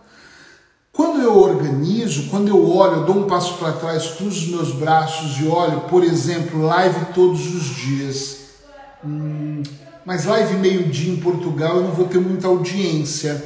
Quando 0.92 1.22
eu 1.22 1.38
organizo, 1.38 2.30
quando 2.30 2.50
eu 2.50 2.70
olho, 2.70 2.96
eu 2.98 3.06
dou 3.06 3.20
um 3.20 3.28
passo 3.28 3.58
para 3.60 3.72
trás, 3.72 4.08
cruzo 4.08 4.42
os 4.42 4.48
meus 4.50 4.74
braços 4.74 5.40
e 5.40 5.48
olho, 5.48 5.88
por 5.88 6.04
exemplo, 6.04 6.64
live 6.64 7.14
todos 7.14 7.56
os 7.56 7.64
dias. 7.64 8.45
Hum, 9.06 9.62
mas 10.04 10.26
live 10.26 10.56
meio-dia 10.56 11.14
em 11.14 11.18
Portugal 11.18 11.78
eu 11.78 11.84
não 11.84 11.92
vou 11.92 12.08
ter 12.08 12.20
muita 12.20 12.48
audiência. 12.48 13.44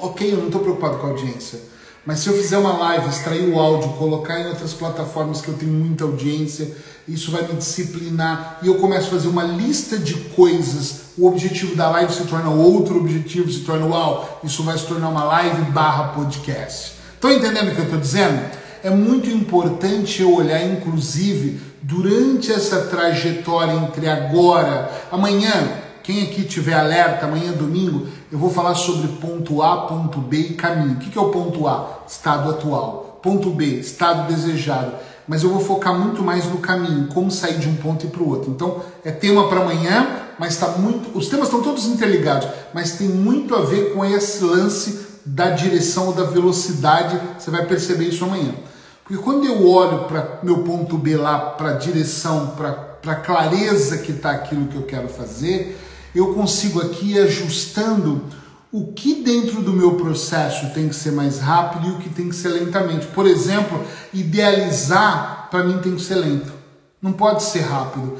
Ok, 0.00 0.32
eu 0.32 0.38
não 0.38 0.46
estou 0.46 0.60
preocupado 0.60 0.98
com 0.98 1.06
a 1.06 1.10
audiência. 1.10 1.58
Mas 2.04 2.20
se 2.20 2.28
eu 2.28 2.34
fizer 2.34 2.56
uma 2.56 2.78
live, 2.78 3.08
extrair 3.08 3.48
o 3.48 3.58
áudio, 3.58 3.90
colocar 3.94 4.38
em 4.38 4.46
outras 4.46 4.72
plataformas 4.72 5.40
que 5.40 5.48
eu 5.48 5.54
tenho 5.54 5.72
muita 5.72 6.04
audiência, 6.04 6.70
isso 7.08 7.32
vai 7.32 7.42
me 7.42 7.54
disciplinar 7.54 8.60
e 8.62 8.68
eu 8.68 8.76
começo 8.76 9.08
a 9.08 9.10
fazer 9.10 9.26
uma 9.26 9.42
lista 9.42 9.98
de 9.98 10.14
coisas. 10.14 11.06
O 11.18 11.26
objetivo 11.26 11.74
da 11.74 11.90
live 11.90 12.12
se 12.12 12.24
torna 12.24 12.50
outro 12.50 12.98
objetivo, 12.98 13.50
se 13.50 13.60
torna 13.60 13.86
uau, 13.86 14.40
isso 14.44 14.62
vai 14.62 14.78
se 14.78 14.86
tornar 14.86 15.08
uma 15.08 15.24
live 15.24 15.62
barra 15.72 16.12
podcast. 16.12 16.94
Estão 17.14 17.32
entendendo 17.32 17.72
o 17.72 17.74
que 17.74 17.80
eu 17.80 17.84
estou 17.84 17.98
dizendo? 17.98 18.40
É 18.84 18.90
muito 18.90 19.28
importante 19.28 20.22
eu 20.22 20.32
olhar, 20.32 20.62
inclusive, 20.64 21.60
durante 21.86 22.52
essa 22.52 22.80
trajetória 22.86 23.72
entre 23.74 24.08
agora, 24.08 24.90
amanhã, 25.10 25.52
quem 26.02 26.24
aqui 26.24 26.42
tiver 26.42 26.74
alerta, 26.74 27.26
amanhã 27.26 27.52
domingo, 27.52 28.08
eu 28.30 28.38
vou 28.38 28.50
falar 28.50 28.74
sobre 28.74 29.06
ponto 29.20 29.62
A, 29.62 29.86
ponto 29.86 30.18
B 30.18 30.36
e 30.36 30.54
caminho. 30.54 30.96
O 30.96 30.98
que 30.98 31.16
é 31.16 31.20
o 31.20 31.30
ponto 31.30 31.66
A? 31.68 32.00
Estado 32.08 32.50
atual. 32.50 33.20
Ponto 33.22 33.50
B, 33.50 33.64
estado 33.64 34.26
desejado. 34.26 34.94
Mas 35.28 35.44
eu 35.44 35.50
vou 35.50 35.60
focar 35.60 35.94
muito 35.94 36.22
mais 36.22 36.46
no 36.46 36.58
caminho, 36.58 37.06
como 37.08 37.30
sair 37.30 37.58
de 37.58 37.68
um 37.68 37.76
ponto 37.76 38.04
e 38.04 38.08
para 38.08 38.22
o 38.22 38.28
outro. 38.30 38.50
Então, 38.50 38.80
é 39.04 39.12
tema 39.12 39.48
para 39.48 39.60
amanhã, 39.60 40.08
mas 40.40 40.54
está 40.54 40.68
muito. 40.68 41.16
Os 41.16 41.28
temas 41.28 41.46
estão 41.46 41.62
todos 41.62 41.86
interligados, 41.86 42.48
mas 42.74 42.92
tem 42.92 43.08
muito 43.08 43.54
a 43.54 43.60
ver 43.60 43.92
com 43.92 44.04
esse 44.04 44.42
lance 44.44 45.06
da 45.24 45.50
direção 45.50 46.08
ou 46.08 46.12
da 46.12 46.24
velocidade. 46.24 47.20
Você 47.38 47.50
vai 47.50 47.64
perceber 47.64 48.08
isso 48.08 48.24
amanhã. 48.24 48.54
Porque 49.06 49.22
quando 49.22 49.46
eu 49.46 49.68
olho 49.68 50.04
para 50.08 50.40
meu 50.42 50.64
ponto 50.64 50.98
B 50.98 51.16
lá, 51.16 51.38
para 51.38 51.70
a 51.70 51.74
direção, 51.74 52.56
para 52.56 53.12
a 53.12 53.14
clareza 53.14 53.98
que 53.98 54.10
está 54.10 54.32
aquilo 54.32 54.66
que 54.66 54.74
eu 54.74 54.82
quero 54.82 55.08
fazer, 55.08 55.78
eu 56.12 56.34
consigo 56.34 56.80
aqui 56.80 57.16
ajustando 57.16 58.24
o 58.72 58.92
que 58.92 59.22
dentro 59.22 59.62
do 59.62 59.72
meu 59.72 59.94
processo 59.94 60.74
tem 60.74 60.88
que 60.88 60.94
ser 60.96 61.12
mais 61.12 61.38
rápido 61.38 61.86
e 61.86 61.90
o 61.92 61.98
que 61.98 62.08
tem 62.08 62.28
que 62.28 62.34
ser 62.34 62.48
lentamente. 62.48 63.06
Por 63.06 63.26
exemplo, 63.26 63.80
idealizar 64.12 65.48
para 65.52 65.62
mim 65.62 65.78
tem 65.78 65.94
que 65.94 66.02
ser 66.02 66.16
lento, 66.16 66.52
não 67.00 67.12
pode 67.12 67.44
ser 67.44 67.60
rápido. 67.60 68.18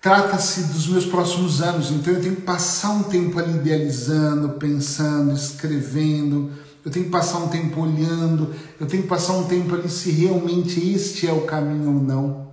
Trata-se 0.00 0.62
dos 0.62 0.86
meus 0.86 1.04
próximos 1.04 1.60
anos, 1.60 1.90
então 1.90 2.14
eu 2.14 2.22
tenho 2.22 2.36
que 2.36 2.42
passar 2.42 2.90
um 2.90 3.02
tempo 3.02 3.38
ali 3.38 3.52
idealizando, 3.52 4.50
pensando, 4.50 5.34
escrevendo 5.34 6.50
eu 6.86 6.92
tenho 6.92 7.06
que 7.06 7.10
passar 7.10 7.38
um 7.38 7.48
tempo 7.48 7.80
olhando, 7.80 8.54
eu 8.78 8.86
tenho 8.86 9.02
que 9.02 9.08
passar 9.08 9.32
um 9.32 9.42
tempo 9.42 9.74
ali 9.74 9.88
se 9.88 10.08
realmente 10.12 10.78
este 10.94 11.26
é 11.26 11.32
o 11.32 11.40
caminho 11.40 11.88
ou 11.88 12.00
não. 12.00 12.46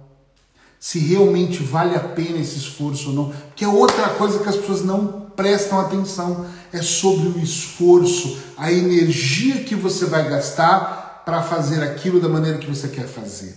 Se 0.79 0.97
realmente 0.97 1.61
vale 1.61 1.95
a 1.95 1.99
pena 1.99 2.39
esse 2.39 2.57
esforço 2.57 3.09
ou 3.09 3.15
não. 3.15 3.29
Porque 3.29 3.63
é 3.63 3.67
outra 3.67 4.09
coisa 4.09 4.39
que 4.39 4.49
as 4.49 4.55
pessoas 4.55 4.83
não 4.83 5.29
prestam 5.35 5.79
atenção. 5.79 6.47
É 6.73 6.81
sobre 6.81 7.27
o 7.27 7.37
esforço, 7.43 8.39
a 8.57 8.71
energia 8.71 9.63
que 9.63 9.75
você 9.75 10.05
vai 10.05 10.27
gastar 10.27 11.21
para 11.23 11.43
fazer 11.43 11.83
aquilo 11.83 12.19
da 12.19 12.27
maneira 12.27 12.57
que 12.57 12.67
você 12.67 12.87
quer 12.87 13.05
fazer. 13.05 13.55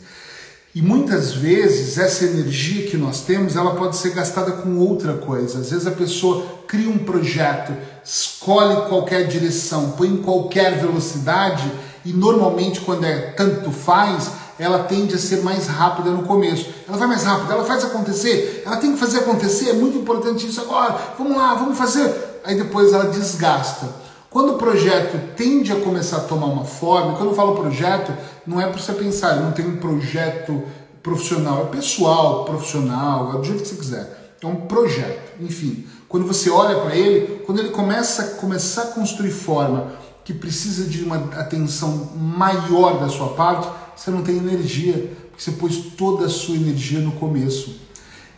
E 0.77 0.83
muitas 0.83 1.33
vezes 1.33 1.97
essa 1.97 2.27
energia 2.27 2.87
que 2.87 2.99
nós 2.99 3.23
temos, 3.23 3.57
ela 3.57 3.75
pode 3.77 3.97
ser 3.97 4.11
gastada 4.11 4.53
com 4.53 4.77
outra 4.77 5.15
coisa. 5.15 5.61
Às 5.61 5.71
vezes 5.71 5.87
a 5.87 5.91
pessoa 5.91 6.45
cria 6.69 6.91
um 6.91 6.99
projeto, 6.99 7.73
escolhe 8.05 8.87
qualquer 8.87 9.27
direção, 9.27 9.93
põe 9.93 10.09
em 10.09 10.19
qualquer 10.19 10.79
velocidade 10.79 11.65
e 12.05 12.13
normalmente 12.13 12.83
quando 12.83 13.05
é 13.05 13.31
tanto 13.31 13.73
faz, 13.73 14.31
ela 14.59 14.81
tende 14.81 15.15
a 15.15 15.19
ser 15.19 15.43
mais 15.43 15.67
rápida 15.67 16.11
no 16.11 16.25
começo. 16.25 16.69
Ela 16.87 16.99
vai 16.99 17.09
mais 17.09 17.23
rápida, 17.23 17.55
ela 17.55 17.65
faz 17.65 17.83
acontecer, 17.83 18.63
ela 18.67 18.77
tem 18.77 18.93
que 18.93 18.99
fazer 18.99 19.21
acontecer, 19.21 19.71
é 19.71 19.73
muito 19.73 19.97
importante 19.97 20.47
isso 20.47 20.61
agora. 20.61 20.95
Vamos 21.17 21.39
lá, 21.39 21.55
vamos 21.55 21.79
fazer. 21.79 22.15
Aí 22.45 22.55
depois 22.55 22.93
ela 22.93 23.07
desgasta. 23.07 23.89
Quando 24.37 24.53
o 24.53 24.59
projeto 24.59 25.35
tende 25.35 25.73
a 25.73 25.81
começar 25.81 26.19
a 26.19 26.25
tomar 26.25 26.45
uma 26.45 26.67
forma, 26.67 27.17
quando 27.17 27.31
eu 27.31 27.35
falo 27.35 27.55
projeto, 27.55 28.13
não 28.47 28.61
é 28.61 28.67
para 28.67 28.79
você 28.79 28.93
pensar, 28.93 29.37
não 29.37 29.53
tem 29.53 29.67
um 29.67 29.79
projeto 29.79 30.63
profissional, 31.03 31.63
é 31.63 31.75
pessoal, 31.75 32.45
profissional, 32.45 33.31
é 33.31 33.39
do 33.39 33.45
jeito 33.45 33.63
que 33.63 33.69
você 33.71 33.77
quiser. 33.77 34.37
É 34.43 34.47
um 34.47 34.57
projeto, 34.67 35.41
enfim. 35.41 35.87
Quando 36.07 36.27
você 36.27 36.51
olha 36.51 36.79
para 36.81 36.95
ele, 36.95 37.45
quando 37.47 37.61
ele 37.61 37.71
começa, 37.71 38.35
começar 38.35 38.83
a 38.83 38.87
construir 38.89 39.31
forma 39.31 39.93
que 40.23 40.35
precisa 40.35 40.85
de 40.85 41.03
uma 41.03 41.17
atenção 41.17 42.11
maior 42.15 43.01
da 43.01 43.09
sua 43.09 43.29
parte, 43.29 43.67
você 43.97 44.11
não 44.11 44.23
tem 44.23 44.37
energia, 44.37 45.17
porque 45.31 45.43
você 45.43 45.53
pôs 45.53 45.79
toda 45.97 46.27
a 46.27 46.29
sua 46.29 46.57
energia 46.57 46.99
no 46.99 47.13
começo. 47.13 47.75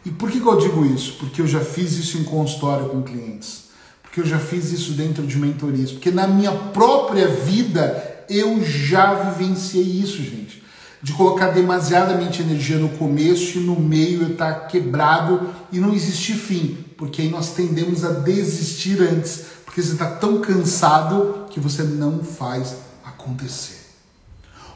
E 0.07 0.12
por 0.12 0.31
que, 0.31 0.38
que 0.38 0.47
eu 0.47 0.59
digo 0.59 0.87
isso? 0.87 1.14
Porque 1.19 1.43
eu 1.43 1.47
já 1.49 1.59
fiz 1.59 1.99
isso 1.99 2.19
em 2.19 2.23
consultório 2.23 2.88
com 2.88 3.02
clientes 3.02 3.67
porque 4.19 4.21
eu 4.21 4.27
já 4.27 4.39
fiz 4.39 4.73
isso 4.73 4.93
dentro 4.93 5.25
de 5.25 5.39
mentorias, 5.39 5.93
porque 5.93 6.11
na 6.11 6.27
minha 6.27 6.51
própria 6.51 7.29
vida 7.29 8.25
eu 8.29 8.65
já 8.65 9.15
vivenciei 9.15 9.85
isso, 9.85 10.17
gente. 10.17 10.63
De 11.01 11.13
colocar 11.13 11.49
demasiadamente 11.49 12.43
energia 12.43 12.79
no 12.79 12.89
começo 12.89 13.59
e 13.59 13.61
no 13.61 13.79
meio 13.79 14.23
eu 14.23 14.33
estar 14.33 14.53
tá 14.53 14.67
quebrado 14.67 15.51
e 15.71 15.79
não 15.79 15.95
existir 15.95 16.35
fim, 16.35 16.85
porque 16.97 17.23
aí 17.23 17.31
nós 17.31 17.53
tendemos 17.53 18.05
a 18.05 18.11
desistir 18.11 19.01
antes, 19.01 19.45
porque 19.65 19.81
você 19.81 19.93
está 19.93 20.11
tão 20.11 20.41
cansado 20.41 21.47
que 21.51 21.61
você 21.61 21.85
não 21.85 22.25
faz 22.25 22.75
acontecer. 23.05 23.79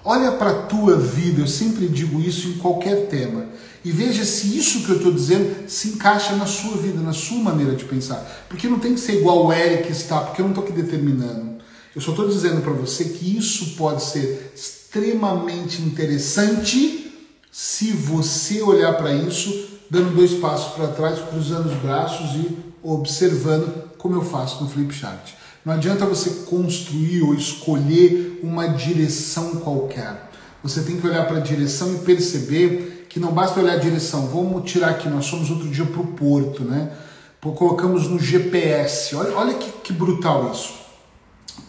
Olha 0.04 0.32
para 0.32 0.50
a 0.50 0.62
tua 0.62 0.96
vida, 0.96 1.40
eu 1.40 1.48
sempre 1.48 1.88
digo 1.88 2.20
isso 2.20 2.48
em 2.48 2.58
qualquer 2.58 3.08
tema 3.08 3.46
e 3.84 3.90
veja 3.90 4.24
se 4.24 4.56
isso 4.56 4.84
que 4.84 4.90
eu 4.90 4.96
estou 4.96 5.12
dizendo 5.12 5.68
se 5.68 5.88
encaixa 5.88 6.36
na 6.36 6.46
sua 6.46 6.76
vida, 6.76 7.00
na 7.00 7.12
sua 7.12 7.38
maneira 7.38 7.74
de 7.74 7.84
pensar. 7.84 8.46
Porque 8.48 8.68
não 8.68 8.78
tem 8.78 8.94
que 8.94 9.00
ser 9.00 9.18
igual 9.18 9.46
o 9.46 9.52
Eric 9.52 9.90
está, 9.90 10.20
porque 10.20 10.40
eu 10.40 10.44
não 10.44 10.52
estou 10.52 10.64
aqui 10.64 10.72
determinando. 10.72 11.56
Eu 11.94 12.00
só 12.00 12.12
estou 12.12 12.28
dizendo 12.28 12.62
para 12.62 12.72
você 12.72 13.04
que 13.04 13.36
isso 13.36 13.74
pode 13.76 14.02
ser 14.04 14.52
extremamente 14.54 15.82
interessante 15.82 17.12
se 17.50 17.92
você 17.92 18.62
olhar 18.62 18.94
para 18.94 19.12
isso, 19.12 19.68
dando 19.90 20.14
dois 20.14 20.32
passos 20.34 20.74
para 20.74 20.88
trás, 20.88 21.18
cruzando 21.28 21.68
os 21.68 21.78
braços 21.80 22.34
e 22.36 22.56
observando 22.82 23.90
como 23.98 24.14
eu 24.14 24.24
faço 24.24 24.62
no 24.62 24.70
Flipchart. 24.70 25.32
Não 25.64 25.74
adianta 25.74 26.06
você 26.06 26.30
construir 26.46 27.22
ou 27.22 27.34
escolher 27.34 28.40
uma 28.42 28.68
direção 28.68 29.56
qualquer. 29.56 30.30
Você 30.62 30.82
tem 30.82 30.96
que 30.96 31.06
olhar 31.06 31.26
para 31.26 31.38
a 31.38 31.40
direção 31.40 31.94
e 31.94 31.98
perceber 31.98 33.01
que 33.12 33.20
não 33.20 33.30
basta 33.30 33.60
olhar 33.60 33.74
a 33.74 33.78
direção, 33.78 34.26
vamos 34.28 34.70
tirar 34.70 34.88
aqui, 34.88 35.06
nós 35.06 35.28
fomos 35.28 35.50
outro 35.50 35.68
dia 35.68 35.84
para 35.84 36.00
o 36.00 36.06
porto, 36.06 36.64
né? 36.64 36.90
Colocamos 37.42 38.08
no 38.08 38.18
GPS, 38.18 39.14
olha, 39.14 39.36
olha 39.36 39.54
que, 39.54 39.70
que 39.70 39.92
brutal 39.92 40.50
isso. 40.50 40.72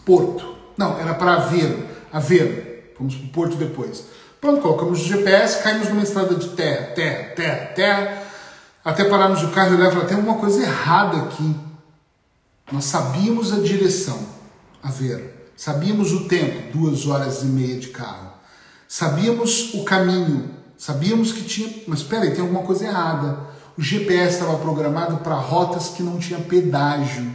Porto, 0.05 0.55
não, 0.77 0.97
era 0.97 1.13
para 1.13 1.33
Aveiro, 1.33 1.85
Aveiro, 2.13 2.65
fomos 2.97 3.15
para 3.15 3.25
o 3.25 3.29
porto 3.29 3.55
depois. 3.57 4.05
Pronto, 4.39 4.61
colocamos 4.61 5.01
o 5.01 5.03
GPS, 5.03 5.61
caímos 5.61 5.89
numa 5.89 6.03
estrada 6.03 6.33
de 6.33 6.47
terra, 6.51 6.93
terra, 6.95 7.23
terra, 7.35 7.65
terra, 7.75 8.23
até 8.85 9.03
pararmos 9.03 9.43
o 9.43 9.49
carro 9.49 9.73
e 9.73 9.75
olhar 9.75 10.05
tem 10.05 10.15
alguma 10.15 10.37
coisa 10.37 10.63
errada 10.63 11.23
aqui. 11.23 11.53
Nós 12.71 12.85
sabíamos 12.85 13.51
a 13.51 13.59
direção, 13.59 14.17
a 14.81 14.89
ver, 14.89 15.51
sabíamos 15.57 16.13
o 16.13 16.23
tempo, 16.25 16.71
duas 16.77 17.05
horas 17.05 17.43
e 17.43 17.47
meia 17.47 17.77
de 17.77 17.89
carro, 17.89 18.31
sabíamos 18.87 19.73
o 19.73 19.83
caminho, 19.83 20.52
sabíamos 20.83 21.31
que 21.31 21.43
tinha, 21.43 21.73
mas 21.87 21.99
espera 21.99 22.23
aí, 22.23 22.31
tem 22.31 22.41
alguma 22.41 22.63
coisa 22.63 22.83
errada. 22.83 23.37
O 23.77 23.81
GPS 23.81 24.33
estava 24.33 24.57
programado 24.57 25.15
para 25.19 25.35
rotas 25.35 25.87
que 25.87 26.03
não 26.03 26.19
tinha 26.19 26.37
pedágio, 26.39 27.31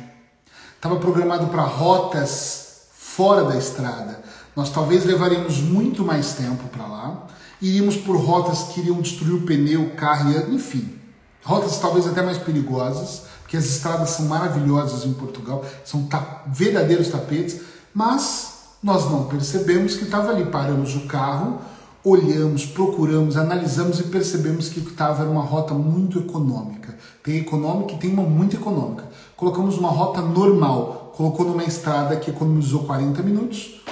estava 0.77 0.97
programado 0.97 1.47
para 1.47 1.63
rotas 1.63 2.89
fora 2.93 3.45
da 3.45 3.57
estrada. 3.57 4.23
Nós 4.55 4.69
talvez 4.69 5.07
levaríamos 5.07 5.61
muito 5.61 6.05
mais 6.05 6.35
tempo 6.35 6.69
para 6.69 6.87
lá, 6.87 7.27
iríamos 7.63 7.97
por 7.97 8.17
rotas 8.17 8.65
que 8.65 8.81
iriam 8.81 9.01
destruir 9.01 9.37
o 9.37 9.47
pneu, 9.47 9.85
o 9.85 9.91
carro, 9.97 10.53
enfim. 10.53 11.01
Rotas 11.43 11.79
talvez 11.79 12.07
até 12.07 12.21
mais 12.21 12.37
perigosas, 12.37 13.23
porque 13.41 13.57
as 13.57 13.65
estradas 13.65 14.11
são 14.11 14.27
maravilhosas 14.27 15.07
em 15.07 15.15
Portugal, 15.15 15.65
são 15.87 16.05
ta 16.05 16.43
verdadeiros 16.49 17.09
tapetes, 17.09 17.63
mas 17.95 18.59
nós 18.83 19.11
não 19.11 19.25
percebemos 19.25 19.97
que 19.97 20.05
estava 20.05 20.33
ali. 20.33 20.45
Paramos 20.45 20.95
o 20.95 21.07
carro, 21.07 21.63
olhamos, 22.05 22.65
procuramos, 22.65 23.37
analisamos 23.37 23.99
e 24.01 24.05
percebemos 24.05 24.69
que 24.69 24.81
estava 24.81 25.25
uma 25.25 25.43
rota 25.43 25.75
muito 25.75 26.19
econômica. 26.19 26.97
Tem 27.23 27.39
econômica 27.39 27.95
e 27.95 27.99
tem 27.99 28.13
uma 28.13 28.23
muito 28.23 28.57
econômica. 28.57 29.05
Colocamos 29.37 29.77
uma 29.77 29.91
rota 29.91 30.21
normal, 30.21 31.13
colocou 31.17 31.47
numa 31.47 31.65
estrada 31.65 32.17
que 32.17 32.31
economizou 32.31 32.85
40 32.85 33.23
minutos, 33.23 33.83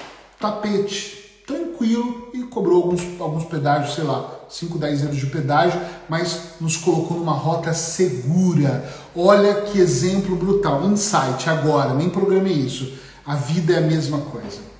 tapete, 0.40 1.42
tranquilo, 1.46 2.28
e 2.32 2.42
cobrou 2.44 2.82
alguns, 2.82 3.02
alguns 3.20 3.44
pedágios, 3.44 3.94
sei 3.94 4.04
lá, 4.04 4.30
5, 4.48 4.78
10 4.78 5.02
euros 5.02 5.16
de 5.16 5.26
pedágio, 5.26 5.80
mas 6.08 6.54
nos 6.60 6.76
colocou 6.76 7.18
numa 7.18 7.32
rota 7.32 7.72
segura. 7.74 8.88
Olha 9.14 9.62
que 9.62 9.78
exemplo 9.78 10.36
brutal. 10.36 10.84
Insight 10.86 11.48
agora, 11.48 11.94
nem 11.94 12.08
programei 12.08 12.52
isso. 12.52 12.92
A 13.24 13.34
vida 13.34 13.74
é 13.74 13.78
a 13.78 13.82
mesma 13.82 14.18
coisa. 14.18 14.75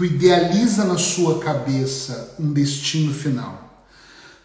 Tu 0.00 0.06
idealiza 0.06 0.84
na 0.84 0.96
sua 0.96 1.40
cabeça 1.40 2.34
um 2.40 2.50
destino 2.54 3.12
final. 3.12 3.84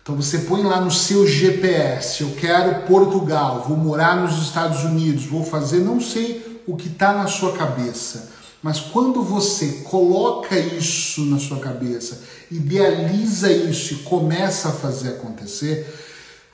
Então 0.04 0.14
você 0.14 0.40
põe 0.40 0.62
lá 0.62 0.82
no 0.82 0.92
seu 0.92 1.26
GPS, 1.26 2.24
eu 2.24 2.32
quero 2.32 2.86
Portugal, 2.86 3.64
vou 3.66 3.78
morar 3.78 4.18
nos 4.18 4.44
Estados 4.44 4.84
Unidos, 4.84 5.26
vou 5.26 5.46
fazer, 5.46 5.80
não 5.80 6.02
sei 6.02 6.62
o 6.68 6.76
que 6.76 6.90
está 6.90 7.14
na 7.14 7.28
sua 7.28 7.54
cabeça 7.54 8.36
mas 8.66 8.80
quando 8.80 9.22
você 9.22 9.84
coloca 9.84 10.58
isso 10.58 11.24
na 11.26 11.38
sua 11.38 11.60
cabeça, 11.60 12.24
idealiza 12.50 13.52
isso 13.52 13.94
e 13.94 13.98
começa 13.98 14.70
a 14.70 14.72
fazer 14.72 15.10
acontecer, 15.10 15.86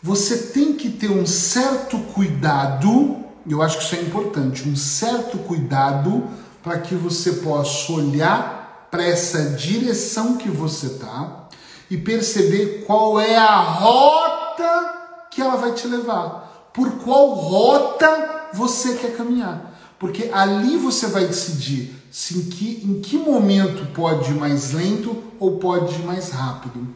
você 0.03 0.37
tem 0.37 0.73
que 0.73 0.89
ter 0.89 1.09
um 1.09 1.25
certo 1.25 1.97
cuidado, 2.13 3.15
eu 3.47 3.61
acho 3.61 3.77
que 3.77 3.85
isso 3.85 3.95
é 3.95 4.01
importante, 4.01 4.67
um 4.67 4.75
certo 4.75 5.37
cuidado 5.37 6.27
para 6.61 6.79
que 6.79 6.93
você 6.95 7.31
possa 7.31 7.93
olhar 7.93 8.60
para 8.91 9.05
essa 9.05 9.51
direção 9.51 10.35
que 10.37 10.49
você 10.49 10.87
está 10.87 11.47
e 11.89 11.97
perceber 11.97 12.83
qual 12.85 13.19
é 13.19 13.37
a 13.37 13.59
rota 13.59 15.27
que 15.31 15.41
ela 15.41 15.55
vai 15.55 15.71
te 15.71 15.87
levar. 15.87 16.69
Por 16.73 16.91
qual 16.99 17.29
rota 17.29 18.49
você 18.53 18.95
quer 18.95 19.15
caminhar. 19.15 19.71
Porque 19.97 20.29
ali 20.33 20.77
você 20.77 21.07
vai 21.07 21.25
decidir 21.25 21.95
se 22.11 22.37
em 22.37 22.41
que, 22.49 22.81
em 22.83 22.99
que 22.99 23.17
momento 23.17 23.85
pode 23.93 24.31
ir 24.31 24.35
mais 24.35 24.73
lento 24.73 25.23
ou 25.39 25.57
pode 25.57 25.95
ir 25.95 26.03
mais 26.03 26.29
rápido. 26.29 26.87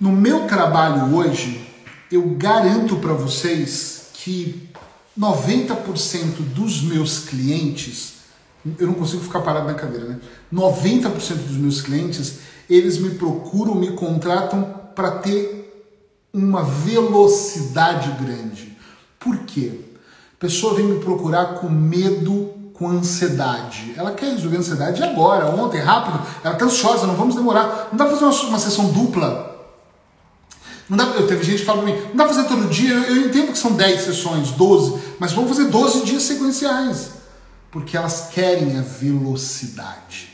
No 0.00 0.12
meu 0.12 0.46
trabalho 0.46 1.16
hoje, 1.16 1.68
eu 2.10 2.22
garanto 2.36 2.96
para 2.96 3.12
vocês 3.12 4.10
que 4.14 4.68
90% 5.18 5.74
dos 6.54 6.82
meus 6.82 7.20
clientes, 7.20 8.17
eu 8.78 8.86
não 8.86 8.94
consigo 8.94 9.22
ficar 9.22 9.40
parado 9.40 9.66
na 9.66 9.74
cadeira, 9.74 10.06
né? 10.06 10.18
90% 10.52 11.10
dos 11.34 11.56
meus 11.56 11.80
clientes, 11.80 12.40
eles 12.68 12.98
me 12.98 13.10
procuram, 13.10 13.74
me 13.74 13.92
contratam 13.92 14.62
para 14.94 15.12
ter 15.12 15.88
uma 16.32 16.62
velocidade 16.62 18.10
grande. 18.22 18.76
Por 19.18 19.38
quê? 19.38 19.80
A 20.34 20.40
pessoa 20.40 20.74
vem 20.74 20.86
me 20.86 21.00
procurar 21.00 21.54
com 21.54 21.68
medo 21.68 22.54
com 22.74 22.88
ansiedade. 22.88 23.92
Ela 23.96 24.12
quer 24.12 24.32
resolver 24.32 24.56
a 24.56 24.60
ansiedade 24.60 25.02
agora, 25.02 25.46
ontem, 25.50 25.80
rápido. 25.80 26.24
Ela 26.44 26.54
está 26.54 26.64
ansiosa, 26.64 27.06
não 27.06 27.16
vamos 27.16 27.34
demorar. 27.34 27.88
Não 27.90 27.98
dá 27.98 28.04
para 28.04 28.16
fazer 28.16 28.24
uma, 28.24 28.50
uma, 28.50 28.58
sessão 28.58 28.86
dupla. 28.92 29.56
Não 30.88 30.96
dá, 30.96 31.04
eu 31.04 31.26
teve 31.26 31.42
gente 31.42 31.58
que 31.58 31.64
fala 31.64 31.82
para 31.82 31.92
mim, 31.92 32.00
não 32.10 32.16
dá 32.16 32.24
para 32.24 32.34
fazer 32.34 32.48
todo 32.48 32.70
dia. 32.70 32.94
Eu, 32.94 33.02
eu, 33.02 33.26
entendo 33.26 33.52
que 33.52 33.58
são 33.58 33.72
10 33.72 34.00
sessões, 34.00 34.52
12, 34.52 35.16
mas 35.18 35.32
vamos 35.32 35.50
fazer 35.50 35.68
12 35.68 36.04
dias 36.04 36.22
sequenciais. 36.22 37.17
Porque 37.70 37.96
elas 37.96 38.30
querem 38.32 38.78
a 38.78 38.82
velocidade. 38.82 40.28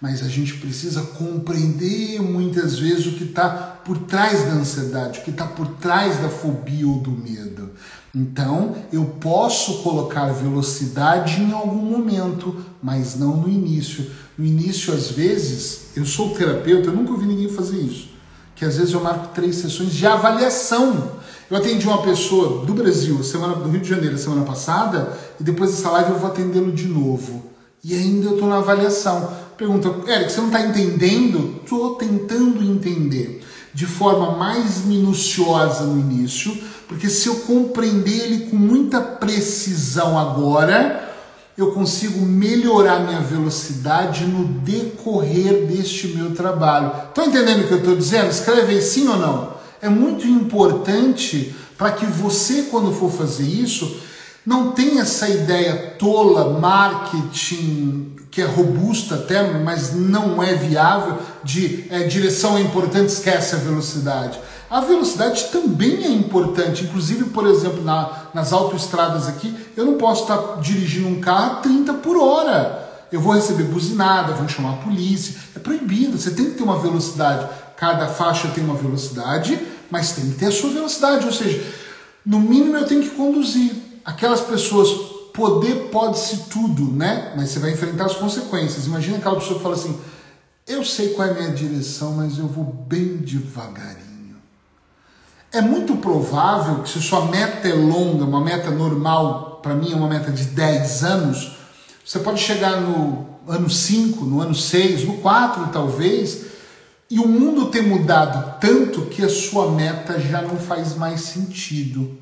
Mas 0.00 0.22
a 0.22 0.28
gente 0.28 0.58
precisa 0.58 1.00
compreender 1.02 2.20
muitas 2.20 2.78
vezes 2.78 3.06
o 3.06 3.12
que 3.12 3.24
está 3.24 3.48
por 3.84 3.98
trás 3.98 4.44
da 4.44 4.52
ansiedade, 4.52 5.20
o 5.20 5.22
que 5.22 5.30
está 5.30 5.46
por 5.46 5.66
trás 5.76 6.18
da 6.18 6.28
fobia 6.28 6.86
ou 6.86 6.98
do 6.98 7.10
medo. 7.10 7.70
Então, 8.14 8.76
eu 8.92 9.04
posso 9.20 9.82
colocar 9.82 10.30
velocidade 10.32 11.40
em 11.42 11.52
algum 11.52 11.82
momento, 11.82 12.64
mas 12.82 13.16
não 13.18 13.36
no 13.38 13.48
início. 13.48 14.10
No 14.36 14.44
início, 14.44 14.92
às 14.92 15.10
vezes, 15.10 15.86
eu 15.96 16.04
sou 16.04 16.34
terapeuta, 16.34 16.88
eu 16.88 16.94
nunca 16.94 17.12
ouvi 17.12 17.26
ninguém 17.26 17.48
fazer 17.48 17.78
isso. 17.78 18.10
Que 18.54 18.64
às 18.64 18.76
vezes 18.76 18.92
eu 18.92 19.02
marco 19.02 19.34
três 19.34 19.56
sessões 19.56 19.92
de 19.92 20.06
avaliação. 20.06 21.12
Eu 21.50 21.56
atendi 21.56 21.86
uma 21.86 22.02
pessoa 22.02 22.64
do 22.64 22.72
Brasil, 22.72 23.22
semana 23.22 23.54
do 23.54 23.68
Rio 23.68 23.80
de 23.80 23.88
Janeiro, 23.88 24.16
semana 24.18 24.42
passada, 24.42 25.16
e 25.38 25.44
depois 25.44 25.70
dessa 25.70 25.90
live 25.90 26.10
eu 26.10 26.18
vou 26.18 26.30
atendê-lo 26.30 26.72
de 26.72 26.88
novo. 26.88 27.44
E 27.82 27.94
ainda 27.94 28.26
eu 28.26 28.34
estou 28.34 28.48
na 28.48 28.56
avaliação. 28.56 29.30
Pergunta, 29.56 29.88
Eric, 30.10 30.32
você 30.32 30.40
não 30.40 30.48
está 30.48 30.60
entendendo? 30.62 31.60
Estou 31.62 31.96
tentando 31.96 32.62
entender 32.62 33.44
de 33.74 33.86
forma 33.86 34.36
mais 34.36 34.84
minuciosa 34.84 35.84
no 35.84 35.98
início 35.98 36.56
porque 36.88 37.08
se 37.08 37.28
eu 37.28 37.36
compreender 37.40 38.24
ele 38.24 38.46
com 38.46 38.56
muita 38.56 39.00
precisão 39.00 40.18
agora, 40.18 41.12
eu 41.56 41.72
consigo 41.72 42.24
melhorar 42.24 43.00
minha 43.00 43.20
velocidade 43.20 44.24
no 44.24 44.44
decorrer 44.44 45.66
deste 45.66 46.08
meu 46.08 46.34
trabalho. 46.34 46.92
Estão 47.08 47.24
entendendo 47.24 47.64
o 47.64 47.68
que 47.68 47.72
eu 47.72 47.78
estou 47.78 47.96
dizendo? 47.96 48.30
Escreve 48.30 48.74
aí 48.74 48.82
sim 48.82 49.08
ou 49.08 49.16
não. 49.16 49.53
É 49.84 49.88
muito 49.90 50.26
importante 50.26 51.54
para 51.76 51.92
que 51.92 52.06
você, 52.06 52.68
quando 52.70 52.90
for 52.90 53.12
fazer 53.12 53.44
isso, 53.44 54.00
não 54.46 54.72
tenha 54.72 55.02
essa 55.02 55.28
ideia 55.28 55.96
tola, 55.98 56.58
marketing, 56.58 58.16
que 58.30 58.40
é 58.40 58.46
robusta 58.46 59.16
até, 59.16 59.42
mas 59.58 59.94
não 59.94 60.42
é 60.42 60.54
viável, 60.54 61.18
de 61.44 61.84
é, 61.90 62.04
direção 62.04 62.56
é 62.56 62.62
importante, 62.62 63.10
esquece 63.10 63.56
a 63.56 63.58
velocidade. 63.58 64.40
A 64.70 64.80
velocidade 64.80 65.48
também 65.52 66.02
é 66.02 66.08
importante, 66.08 66.84
inclusive, 66.84 67.24
por 67.24 67.46
exemplo, 67.46 67.84
na, 67.84 68.28
nas 68.32 68.54
autoestradas 68.54 69.28
aqui, 69.28 69.54
eu 69.76 69.84
não 69.84 69.98
posso 69.98 70.22
estar 70.22 70.62
dirigindo 70.62 71.08
um 71.08 71.20
carro 71.20 71.52
a 71.52 71.54
30 71.56 71.92
por 71.92 72.16
hora. 72.16 73.04
Eu 73.12 73.20
vou 73.20 73.34
receber 73.34 73.64
buzinada, 73.64 74.32
vão 74.32 74.48
chamar 74.48 74.70
a 74.70 74.76
polícia. 74.76 75.34
É 75.54 75.58
proibido, 75.58 76.16
você 76.16 76.30
tem 76.30 76.46
que 76.46 76.52
ter 76.52 76.62
uma 76.62 76.78
velocidade. 76.78 77.46
Cada 77.76 78.06
faixa 78.06 78.48
tem 78.48 78.64
uma 78.64 78.74
velocidade, 78.74 79.60
mas 79.94 80.10
tem 80.10 80.28
que 80.28 80.38
ter 80.38 80.46
a 80.46 80.50
sua 80.50 80.70
velocidade. 80.70 81.24
Ou 81.24 81.32
seja, 81.32 81.64
no 82.26 82.40
mínimo 82.40 82.76
eu 82.76 82.84
tenho 82.84 83.00
que 83.00 83.10
conduzir. 83.10 83.72
Aquelas 84.04 84.40
pessoas, 84.40 84.88
poder 85.32 85.88
pode-se 85.92 86.48
tudo, 86.50 86.90
né? 86.90 87.32
Mas 87.36 87.50
você 87.50 87.60
vai 87.60 87.70
enfrentar 87.70 88.06
as 88.06 88.16
consequências. 88.16 88.86
Imagina 88.86 89.18
aquela 89.18 89.36
pessoa 89.36 89.54
que 89.54 89.62
fala 89.62 89.76
assim: 89.76 89.96
eu 90.66 90.84
sei 90.84 91.10
qual 91.10 91.28
é 91.28 91.30
a 91.30 91.34
minha 91.34 91.50
direção, 91.52 92.14
mas 92.14 92.38
eu 92.38 92.48
vou 92.48 92.64
bem 92.64 93.18
devagarinho. 93.18 94.34
É 95.52 95.60
muito 95.60 95.94
provável 95.98 96.82
que 96.82 96.88
se 96.88 97.00
sua 97.00 97.26
meta 97.26 97.68
é 97.68 97.74
longa, 97.74 98.24
uma 98.24 98.40
meta 98.40 98.72
normal, 98.72 99.60
para 99.62 99.76
mim 99.76 99.92
é 99.92 99.94
uma 99.94 100.08
meta 100.08 100.32
de 100.32 100.42
10 100.46 101.04
anos, 101.04 101.56
você 102.04 102.18
pode 102.18 102.40
chegar 102.40 102.80
no 102.80 103.28
ano 103.46 103.70
5, 103.70 104.24
no 104.24 104.40
ano 104.40 104.56
6, 104.56 105.04
no 105.04 105.18
4 105.18 105.68
talvez, 105.68 106.53
e 107.10 107.18
o 107.18 107.28
mundo 107.28 107.66
ter 107.66 107.82
mudado 107.82 108.58
tanto 108.60 109.02
que 109.02 109.22
a 109.22 109.28
sua 109.28 109.70
meta 109.70 110.18
já 110.18 110.42
não 110.42 110.56
faz 110.56 110.96
mais 110.96 111.20
sentido. 111.20 112.18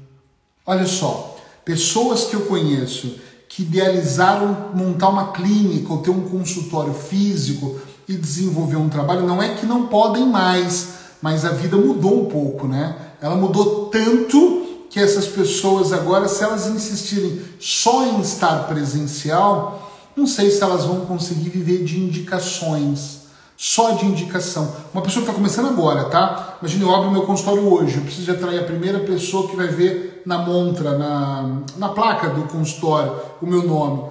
Olha 0.66 0.86
só, 0.86 1.36
pessoas 1.64 2.24
que 2.24 2.34
eu 2.34 2.42
conheço 2.42 3.16
que 3.48 3.62
idealizaram 3.62 4.70
montar 4.74 5.08
uma 5.08 5.32
clínica 5.32 5.92
ou 5.92 5.98
ter 5.98 6.10
um 6.10 6.28
consultório 6.28 6.94
físico 6.94 7.78
e 8.08 8.14
desenvolver 8.14 8.76
um 8.76 8.88
trabalho, 8.88 9.26
não 9.26 9.42
é 9.42 9.54
que 9.54 9.66
não 9.66 9.86
podem 9.88 10.26
mais, 10.26 10.88
mas 11.20 11.44
a 11.44 11.50
vida 11.50 11.76
mudou 11.76 12.22
um 12.22 12.24
pouco, 12.26 12.66
né? 12.66 12.96
Ela 13.20 13.36
mudou 13.36 13.86
tanto 13.86 14.86
que 14.88 14.98
essas 14.98 15.26
pessoas 15.26 15.92
agora, 15.92 16.28
se 16.28 16.42
elas 16.42 16.66
insistirem 16.66 17.40
só 17.58 18.06
em 18.06 18.20
estar 18.20 18.66
presencial, 18.66 19.90
não 20.16 20.26
sei 20.26 20.50
se 20.50 20.62
elas 20.62 20.84
vão 20.84 21.06
conseguir 21.06 21.48
viver 21.48 21.84
de 21.84 21.98
indicações. 21.98 23.21
Só 23.62 23.92
de 23.92 24.04
indicação. 24.04 24.74
Uma 24.92 25.04
pessoa 25.04 25.24
que 25.24 25.30
está 25.30 25.32
começando 25.32 25.68
agora, 25.68 26.06
tá? 26.06 26.56
Imagina, 26.60 26.84
eu 26.84 26.92
abro 26.92 27.12
meu 27.12 27.22
consultório 27.22 27.72
hoje, 27.72 27.98
eu 27.98 28.02
preciso 28.02 28.32
atrair 28.32 28.58
a 28.58 28.64
primeira 28.64 28.98
pessoa 28.98 29.48
que 29.48 29.54
vai 29.54 29.68
ver 29.68 30.20
na 30.26 30.36
montra, 30.38 30.98
na, 30.98 31.60
na 31.76 31.88
placa 31.90 32.28
do 32.30 32.42
consultório, 32.48 33.14
o 33.40 33.46
meu 33.46 33.62
nome. 33.62 34.10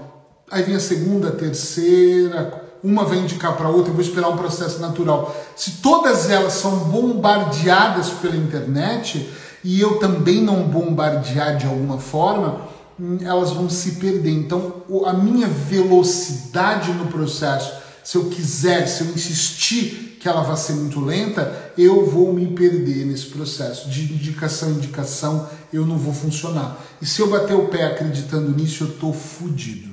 Aí 0.50 0.64
vem 0.64 0.76
a 0.76 0.80
segunda, 0.80 1.28
a 1.28 1.32
terceira, 1.32 2.64
uma 2.82 3.04
vai 3.04 3.18
indicar 3.18 3.58
para 3.58 3.68
outra, 3.68 3.90
eu 3.90 3.94
vou 3.94 4.02
esperar 4.02 4.30
um 4.30 4.38
processo 4.38 4.80
natural. 4.80 5.36
Se 5.54 5.82
todas 5.82 6.30
elas 6.30 6.54
são 6.54 6.86
bombardeadas 6.86 8.08
pela 8.08 8.38
internet 8.38 9.30
e 9.66 9.82
eu 9.82 10.00
também 10.00 10.42
não 10.42 10.64
bombardear 10.64 11.58
de 11.58 11.66
alguma 11.66 11.98
forma, 11.98 12.62
hum, 12.98 13.18
elas 13.22 13.52
vão 13.52 13.70
se 13.70 13.96
perder. 13.96 14.32
Então, 14.32 14.76
a 15.06 15.12
minha 15.12 15.50
velocidade 15.50 16.94
no 16.94 17.08
processo, 17.08 17.81
se 18.04 18.18
eu 18.18 18.26
quiser, 18.26 18.88
se 18.88 19.04
eu 19.04 19.08
insistir 19.08 20.18
que 20.20 20.28
ela 20.28 20.42
vai 20.44 20.56
ser 20.56 20.74
muito 20.74 21.00
lenta, 21.00 21.74
eu 21.78 22.08
vou 22.10 22.32
me 22.32 22.48
perder 22.48 23.06
nesse 23.06 23.26
processo. 23.26 23.90
De 23.90 24.14
indicação 24.14 24.70
em 24.70 24.76
indicação, 24.76 25.50
eu 25.74 25.86
não 25.86 25.98
vou 25.98 26.14
funcionar. 26.14 26.78
E 27.02 27.06
se 27.06 27.22
eu 27.22 27.30
bater 27.30 27.56
o 27.56 27.68
pé 27.70 27.86
acreditando 27.86 28.52
nisso, 28.52 28.84
eu 28.84 28.90
estou 28.90 29.14
fodido. 29.14 29.92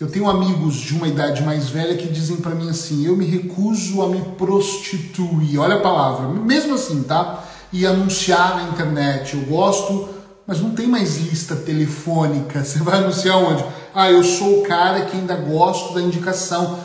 Eu 0.00 0.08
tenho 0.08 0.30
amigos 0.30 0.76
de 0.76 0.94
uma 0.94 1.08
idade 1.08 1.42
mais 1.42 1.70
velha 1.70 1.96
que 1.96 2.06
dizem 2.06 2.36
para 2.36 2.54
mim 2.54 2.70
assim: 2.70 3.04
eu 3.04 3.16
me 3.16 3.24
recuso 3.24 4.00
a 4.00 4.08
me 4.08 4.22
prostituir, 4.36 5.58
olha 5.58 5.74
a 5.74 5.80
palavra, 5.80 6.28
mesmo 6.28 6.74
assim, 6.76 7.02
tá? 7.02 7.44
E 7.72 7.84
anunciar 7.84 8.56
na 8.56 8.68
internet. 8.70 9.34
Eu 9.34 9.42
gosto, 9.42 10.08
mas 10.46 10.60
não 10.60 10.70
tem 10.70 10.86
mais 10.86 11.16
lista 11.16 11.56
telefônica. 11.56 12.62
Você 12.64 12.78
vai 12.78 12.98
anunciar 12.98 13.38
onde? 13.38 13.64
Ah, 13.92 14.08
eu 14.08 14.22
sou 14.22 14.60
o 14.60 14.62
cara 14.62 15.04
que 15.06 15.16
ainda 15.16 15.34
gosto 15.34 15.94
da 15.94 16.00
indicação. 16.00 16.78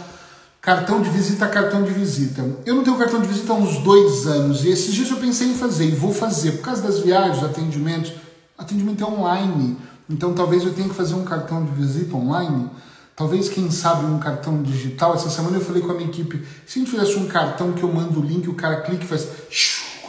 Cartão 0.63 1.01
de 1.01 1.09
visita, 1.09 1.45
cartão 1.49 1.83
de 1.83 1.91
visita. 1.91 2.41
Eu 2.65 2.75
não 2.75 2.85
tenho 2.85 2.97
cartão 2.97 3.19
de 3.19 3.27
visita 3.27 3.51
há 3.51 3.55
uns 3.57 3.79
dois 3.79 4.25
anos 4.25 4.63
e 4.63 4.69
esses 4.69 4.93
dias 4.93 5.11
eu 5.11 5.17
pensei 5.17 5.49
em 5.49 5.55
fazer 5.55 5.87
e 5.87 5.91
vou 5.91 6.13
fazer 6.13 6.53
por 6.53 6.61
causa 6.61 6.81
das 6.81 6.99
viagens, 6.99 7.43
atendimentos. 7.43 8.13
Atendimento 8.57 9.03
é 9.03 9.05
online, 9.05 9.77
então 10.09 10.33
talvez 10.33 10.63
eu 10.63 10.73
tenha 10.73 10.87
que 10.87 10.95
fazer 10.95 11.15
um 11.15 11.25
cartão 11.25 11.65
de 11.65 11.71
visita 11.71 12.15
online. 12.15 12.69
Talvez, 13.13 13.49
quem 13.49 13.69
sabe, 13.69 14.05
um 14.05 14.17
cartão 14.19 14.63
digital. 14.63 15.13
Essa 15.13 15.29
semana 15.29 15.57
eu 15.57 15.61
falei 15.61 15.81
com 15.81 15.91
a 15.91 15.95
minha 15.95 16.07
equipe: 16.07 16.47
se 16.65 16.79
a 16.79 16.81
gente 16.81 16.91
tivesse 16.91 17.17
um 17.17 17.27
cartão 17.27 17.73
que 17.73 17.83
eu 17.83 17.91
mando 17.91 18.21
o 18.21 18.23
link, 18.23 18.47
o 18.47 18.53
cara 18.53 18.83
clica 18.83 19.03
e 19.03 19.07
faz, 19.07 19.27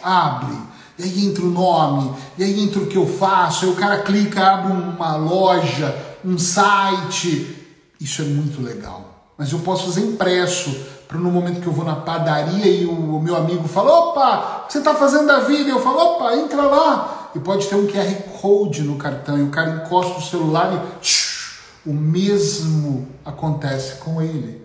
abre, 0.04 0.56
e 0.96 1.02
aí 1.02 1.26
entra 1.26 1.42
o 1.42 1.50
nome, 1.50 2.14
e 2.38 2.44
aí 2.44 2.62
entra 2.62 2.80
o 2.80 2.86
que 2.86 2.96
eu 2.96 3.08
faço, 3.08 3.64
aí 3.64 3.72
o 3.72 3.74
cara 3.74 4.02
clica, 4.02 4.40
abre 4.40 4.72
uma 4.72 5.16
loja, 5.16 5.92
um 6.24 6.38
site. 6.38 7.56
Isso 8.00 8.22
é 8.22 8.24
muito 8.24 8.62
legal. 8.62 9.13
Mas 9.36 9.52
eu 9.52 9.58
posso 9.60 9.86
fazer 9.86 10.02
impresso, 10.02 10.70
para 11.08 11.18
no 11.18 11.30
momento 11.30 11.60
que 11.60 11.66
eu 11.66 11.72
vou 11.72 11.84
na 11.84 11.96
padaria 11.96 12.66
e 12.66 12.86
o 12.86 13.20
meu 13.20 13.36
amigo 13.36 13.66
fala: 13.68 13.90
opa, 13.90 14.62
o 14.62 14.66
que 14.66 14.72
você 14.72 14.78
está 14.78 14.94
fazendo 14.94 15.26
da 15.26 15.40
vida? 15.40 15.70
Eu 15.70 15.80
falo: 15.80 15.98
opa, 15.98 16.34
entra 16.36 16.62
lá. 16.62 17.30
E 17.34 17.40
pode 17.40 17.66
ter 17.66 17.74
um 17.74 17.86
QR 17.86 18.14
Code 18.40 18.82
no 18.82 18.96
cartão, 18.96 19.36
e 19.36 19.42
o 19.42 19.50
cara 19.50 19.70
encosta 19.70 20.18
o 20.18 20.22
celular 20.22 20.72
e 20.72 21.88
o 21.88 21.92
mesmo 21.92 23.08
acontece 23.24 23.96
com 23.96 24.22
ele. 24.22 24.62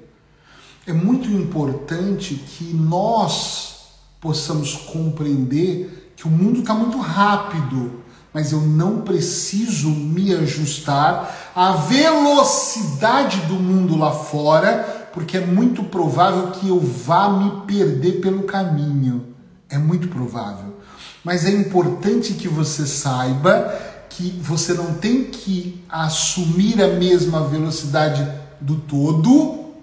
É 0.85 0.93
muito 0.93 1.27
importante 1.29 2.35
que 2.35 2.73
nós 2.73 3.75
possamos 4.21 4.75
compreender 4.75 6.13
que 6.15 6.27
o 6.27 6.31
mundo 6.31 6.59
está 6.59 6.73
muito 6.73 6.99
rápido, 6.99 8.03
mas 8.33 8.51
eu 8.51 8.61
não 8.61 9.01
preciso 9.01 9.89
me 9.89 10.33
ajustar 10.33 11.51
à 11.55 11.71
velocidade 11.71 13.41
do 13.41 13.55
mundo 13.55 13.97
lá 13.97 14.11
fora, 14.11 15.09
porque 15.13 15.37
é 15.37 15.45
muito 15.45 15.83
provável 15.83 16.51
que 16.51 16.69
eu 16.69 16.79
vá 16.79 17.29
me 17.29 17.65
perder 17.65 18.21
pelo 18.21 18.43
caminho. 18.43 19.35
É 19.69 19.77
muito 19.77 20.07
provável. 20.07 20.77
Mas 21.23 21.45
é 21.45 21.51
importante 21.51 22.33
que 22.33 22.47
você 22.47 22.85
saiba 22.85 23.73
que 24.09 24.39
você 24.41 24.73
não 24.73 24.95
tem 24.95 25.25
que 25.25 25.83
assumir 25.87 26.81
a 26.81 26.87
mesma 26.87 27.47
velocidade 27.47 28.27
do 28.59 28.75
todo, 28.75 29.73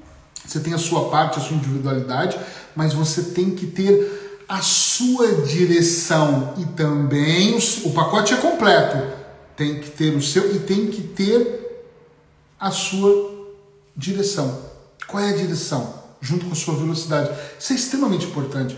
você 0.45 0.61
tem 0.61 0.75
a 0.75 0.79
sua 0.79 1.09
parte, 1.09 1.39
a 1.39 1.43
sua 1.43 1.57
individualidade, 1.57 2.39
mas 2.75 2.93
você 2.93 3.23
tem 3.23 3.51
que 3.51 3.67
ter 3.67 4.26
a 4.49 4.61
sua 4.61 5.43
direção 5.43 6.55
e 6.59 6.65
também 6.67 7.55
o, 7.55 7.89
o 7.89 7.93
pacote 7.93 8.35
é 8.35 8.37
completo. 8.37 8.99
Tem 9.57 9.81
que 9.81 9.91
ter 9.91 10.15
o 10.15 10.23
seu 10.23 10.55
e 10.55 10.61
tem 10.61 10.87
que 10.87 11.03
ter 11.03 11.85
a 12.59 12.71
sua 12.71 13.49
direção. 13.97 14.61
Qual 15.07 15.23
é 15.23 15.31
a 15.31 15.37
direção? 15.37 15.95
Junto 16.21 16.47
com 16.47 16.53
a 16.53 16.57
sua 16.57 16.75
velocidade. 16.75 17.31
Isso 17.59 17.73
é 17.73 17.77
extremamente 17.77 18.27
importante. 18.27 18.77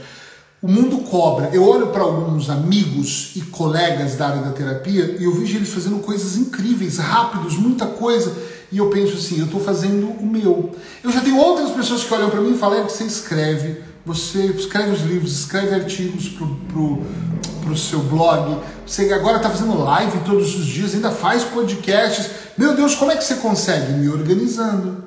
O 0.60 0.68
mundo 0.68 0.98
cobra. 0.98 1.50
Eu 1.52 1.64
olho 1.64 1.88
para 1.88 2.02
alguns 2.02 2.50
amigos 2.50 3.32
e 3.36 3.42
colegas 3.42 4.16
da 4.16 4.28
área 4.28 4.42
da 4.42 4.52
terapia 4.52 5.16
e 5.18 5.24
eu 5.24 5.34
vejo 5.34 5.56
eles 5.56 5.68
fazendo 5.68 6.00
coisas 6.00 6.36
incríveis, 6.36 6.98
rápidos, 6.98 7.56
muita 7.56 7.86
coisa. 7.86 8.34
E 8.70 8.78
eu 8.78 8.90
penso 8.90 9.14
assim, 9.14 9.38
eu 9.38 9.46
estou 9.46 9.60
fazendo 9.60 10.08
o 10.08 10.26
meu. 10.26 10.74
Eu 11.02 11.12
já 11.12 11.20
tenho 11.20 11.38
outras 11.38 11.70
pessoas 11.70 12.04
que 12.04 12.12
olham 12.12 12.28
para 12.28 12.40
mim 12.40 12.54
e 12.54 12.58
falam, 12.58 12.80
é 12.80 12.84
que 12.84 12.92
você 12.92 13.04
escreve, 13.04 13.82
você 14.04 14.46
escreve 14.46 14.92
os 14.92 15.02
livros, 15.02 15.40
escreve 15.40 15.74
artigos 15.74 16.28
pro, 16.28 16.46
pro, 16.68 17.02
pro 17.62 17.76
seu 17.76 18.00
blog, 18.00 18.58
você 18.86 19.12
agora 19.12 19.36
está 19.36 19.50
fazendo 19.50 19.78
live 19.78 20.18
todos 20.24 20.54
os 20.54 20.66
dias, 20.66 20.94
ainda 20.94 21.10
faz 21.10 21.44
podcasts. 21.44 22.30
Meu 22.56 22.74
Deus, 22.74 22.94
como 22.94 23.10
é 23.10 23.16
que 23.16 23.24
você 23.24 23.36
consegue? 23.36 23.92
Me 23.92 24.08
organizando. 24.08 25.04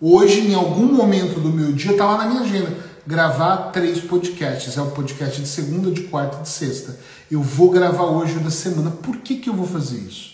Hoje, 0.00 0.40
em 0.40 0.54
algum 0.54 0.92
momento 0.92 1.40
do 1.40 1.48
meu 1.48 1.72
dia, 1.72 1.92
está 1.92 2.04
lá 2.04 2.18
na 2.18 2.26
minha 2.26 2.42
agenda 2.42 2.94
gravar 3.06 3.70
três 3.72 4.00
podcasts. 4.00 4.76
É 4.76 4.82
o 4.82 4.90
podcast 4.90 5.40
de 5.40 5.48
segunda, 5.48 5.90
de 5.90 6.02
quarta 6.02 6.38
e 6.38 6.42
de 6.42 6.48
sexta. 6.48 6.98
Eu 7.30 7.42
vou 7.42 7.70
gravar 7.70 8.04
hoje 8.04 8.36
o 8.36 8.40
da 8.40 8.50
semana. 8.50 8.90
Por 8.90 9.18
que, 9.18 9.36
que 9.36 9.48
eu 9.48 9.54
vou 9.54 9.66
fazer 9.66 9.98
isso? 9.98 10.33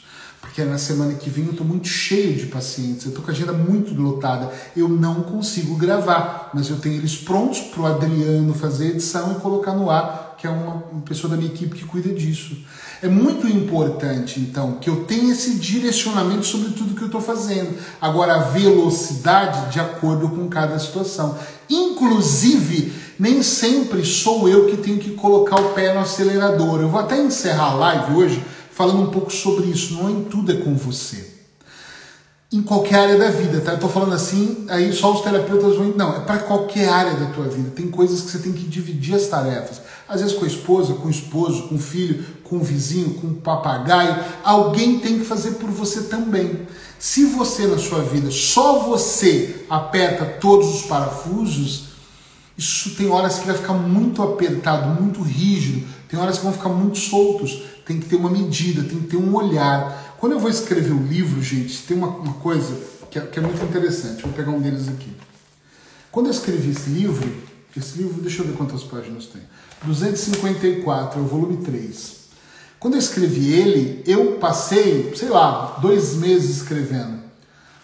Porque 0.50 0.64
na 0.64 0.78
semana 0.78 1.14
que 1.14 1.30
vem 1.30 1.44
eu 1.44 1.52
estou 1.52 1.64
muito 1.64 1.86
cheio 1.86 2.34
de 2.34 2.46
pacientes, 2.46 3.04
eu 3.04 3.10
estou 3.10 3.24
com 3.24 3.30
a 3.30 3.34
agenda 3.34 3.52
muito 3.52 3.94
lotada, 3.94 4.50
eu 4.76 4.88
não 4.88 5.22
consigo 5.22 5.76
gravar, 5.76 6.50
mas 6.52 6.68
eu 6.68 6.76
tenho 6.76 6.96
eles 6.96 7.16
prontos 7.16 7.60
para 7.60 7.82
o 7.82 7.86
Adriano 7.86 8.52
fazer 8.52 8.88
edição 8.88 9.30
e 9.30 9.34
colocar 9.36 9.74
no 9.74 9.88
ar, 9.88 10.34
que 10.36 10.48
é 10.48 10.50
uma, 10.50 10.82
uma 10.90 11.02
pessoa 11.02 11.30
da 11.30 11.36
minha 11.36 11.52
equipe 11.52 11.76
que 11.76 11.84
cuida 11.84 12.12
disso. 12.12 12.56
É 13.00 13.06
muito 13.06 13.46
importante, 13.46 14.40
então, 14.40 14.72
que 14.80 14.90
eu 14.90 15.04
tenha 15.04 15.32
esse 15.32 15.54
direcionamento 15.54 16.44
sobre 16.44 16.70
tudo 16.70 16.96
que 16.96 17.02
eu 17.02 17.06
estou 17.06 17.20
fazendo. 17.20 17.78
Agora, 18.00 18.34
a 18.34 18.38
velocidade 18.38 19.70
de 19.70 19.78
acordo 19.78 20.30
com 20.30 20.48
cada 20.48 20.76
situação. 20.80 21.38
Inclusive, 21.70 22.92
nem 23.16 23.40
sempre 23.44 24.04
sou 24.04 24.48
eu 24.48 24.66
que 24.66 24.78
tenho 24.78 24.98
que 24.98 25.12
colocar 25.12 25.60
o 25.60 25.74
pé 25.74 25.94
no 25.94 26.00
acelerador. 26.00 26.80
Eu 26.80 26.88
vou 26.88 26.98
até 26.98 27.22
encerrar 27.22 27.70
a 27.70 27.74
live 27.74 28.14
hoje 28.16 28.44
falando 28.80 29.02
um 29.02 29.10
pouco 29.10 29.30
sobre 29.30 29.66
isso. 29.66 29.92
Não 29.92 30.08
em 30.08 30.24
tudo 30.24 30.52
é 30.52 30.56
com 30.56 30.74
você. 30.74 31.34
Em 32.50 32.62
qualquer 32.62 32.94
área 32.94 33.18
da 33.18 33.30
vida, 33.30 33.60
tá? 33.60 33.72
Eu 33.72 33.78
tô 33.78 33.90
falando 33.90 34.14
assim, 34.14 34.64
aí 34.70 34.90
só 34.90 35.12
os 35.12 35.20
terapeutas 35.20 35.76
vão. 35.76 35.88
Não, 35.94 36.16
é 36.16 36.20
para 36.20 36.38
qualquer 36.38 36.88
área 36.88 37.12
da 37.12 37.26
tua 37.26 37.44
vida. 37.44 37.70
Tem 37.76 37.88
coisas 37.88 38.22
que 38.22 38.30
você 38.30 38.38
tem 38.38 38.54
que 38.54 38.64
dividir 38.64 39.14
as 39.14 39.26
tarefas. 39.26 39.82
Às 40.08 40.22
vezes 40.22 40.34
com 40.34 40.46
a 40.46 40.48
esposa, 40.48 40.94
com 40.94 41.08
o 41.08 41.10
esposo, 41.10 41.68
com 41.68 41.74
o 41.74 41.78
filho, 41.78 42.24
com 42.42 42.56
o 42.56 42.60
vizinho, 42.60 43.12
com 43.14 43.26
o 43.26 43.34
papagaio. 43.34 44.24
Alguém 44.42 44.98
tem 44.98 45.18
que 45.18 45.26
fazer 45.26 45.52
por 45.52 45.68
você 45.68 46.04
também. 46.04 46.66
Se 46.98 47.26
você 47.26 47.66
na 47.66 47.78
sua 47.78 48.00
vida, 48.02 48.30
só 48.30 48.78
você 48.78 49.66
aperta 49.68 50.24
todos 50.24 50.74
os 50.74 50.82
parafusos, 50.82 51.90
isso 52.56 52.94
tem 52.94 53.10
horas 53.10 53.38
que 53.38 53.46
vai 53.46 53.56
ficar 53.56 53.74
muito 53.74 54.22
apertado, 54.22 55.00
muito 55.00 55.20
rígido, 55.22 55.86
tem 56.08 56.18
horas 56.18 56.38
que 56.38 56.44
vão 56.44 56.52
ficar 56.52 56.70
muito 56.70 56.98
soltos. 56.98 57.62
Tem 57.90 57.98
que 57.98 58.08
ter 58.08 58.14
uma 58.14 58.30
medida, 58.30 58.84
tem 58.84 59.00
que 59.00 59.08
ter 59.08 59.16
um 59.16 59.34
olhar. 59.34 60.14
Quando 60.20 60.30
eu 60.34 60.38
vou 60.38 60.48
escrever 60.48 60.92
um 60.92 61.04
livro, 61.08 61.42
gente, 61.42 61.82
tem 61.82 61.96
uma, 61.96 62.06
uma 62.06 62.34
coisa 62.34 62.78
que 63.10 63.18
é, 63.18 63.22
que 63.22 63.36
é 63.36 63.42
muito 63.42 63.60
interessante. 63.64 64.22
Vou 64.22 64.32
pegar 64.32 64.52
um 64.52 64.60
deles 64.60 64.86
aqui. 64.86 65.10
Quando 66.12 66.26
eu 66.26 66.30
escrevi 66.30 66.70
esse 66.70 66.88
livro, 66.88 67.28
esse 67.76 67.98
livro, 67.98 68.22
deixa 68.22 68.42
eu 68.42 68.46
ver 68.46 68.52
quantas 68.52 68.84
páginas 68.84 69.26
tem. 69.26 69.42
254, 69.82 71.18
é 71.18 71.20
o 71.20 71.26
volume 71.26 71.56
3. 71.64 72.16
Quando 72.78 72.94
eu 72.94 73.00
escrevi 73.00 73.52
ele, 73.52 74.04
eu 74.06 74.36
passei, 74.36 75.12
sei 75.16 75.28
lá, 75.28 75.76
dois 75.82 76.14
meses 76.14 76.58
escrevendo. 76.58 77.18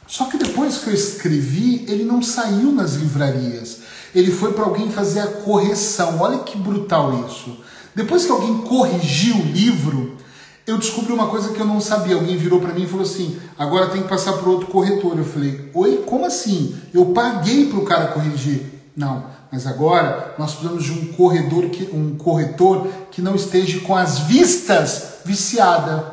Só 0.06 0.26
que 0.26 0.38
depois 0.38 0.78
que 0.78 0.86
eu 0.88 0.94
escrevi, 0.94 1.84
ele 1.88 2.04
não 2.04 2.22
saiu 2.22 2.70
nas 2.70 2.94
livrarias. 2.94 3.78
Ele 4.14 4.30
foi 4.30 4.52
para 4.52 4.66
alguém 4.66 4.88
fazer 4.88 5.18
a 5.18 5.26
correção. 5.26 6.20
Olha 6.20 6.38
que 6.38 6.56
brutal 6.56 7.26
isso. 7.28 7.58
Depois 7.96 8.26
que 8.26 8.30
alguém 8.30 8.58
corrigiu 8.58 9.36
o 9.36 9.42
livro, 9.42 10.18
eu 10.66 10.76
descobri 10.76 11.14
uma 11.14 11.28
coisa 11.28 11.54
que 11.54 11.58
eu 11.58 11.64
não 11.64 11.80
sabia. 11.80 12.14
Alguém 12.14 12.36
virou 12.36 12.60
para 12.60 12.74
mim 12.74 12.82
e 12.82 12.86
falou 12.86 13.06
assim: 13.06 13.38
agora 13.58 13.88
tem 13.88 14.02
que 14.02 14.08
passar 14.08 14.34
para 14.34 14.50
outro 14.50 14.66
corretor. 14.66 15.16
Eu 15.16 15.24
falei: 15.24 15.70
oi, 15.72 16.04
como 16.04 16.26
assim? 16.26 16.76
Eu 16.92 17.06
paguei 17.06 17.70
para 17.70 17.78
o 17.78 17.86
cara 17.86 18.08
corrigir. 18.08 18.66
Não. 18.94 19.24
Mas 19.50 19.66
agora 19.66 20.34
nós 20.38 20.52
precisamos 20.52 20.84
de 20.84 20.92
um 20.92 21.06
corredor 21.14 21.70
que, 21.70 21.88
um 21.90 22.18
corretor 22.18 22.86
que 23.10 23.22
não 23.22 23.34
esteja 23.34 23.80
com 23.80 23.96
as 23.96 24.18
vistas 24.18 25.20
viciada. 25.24 26.12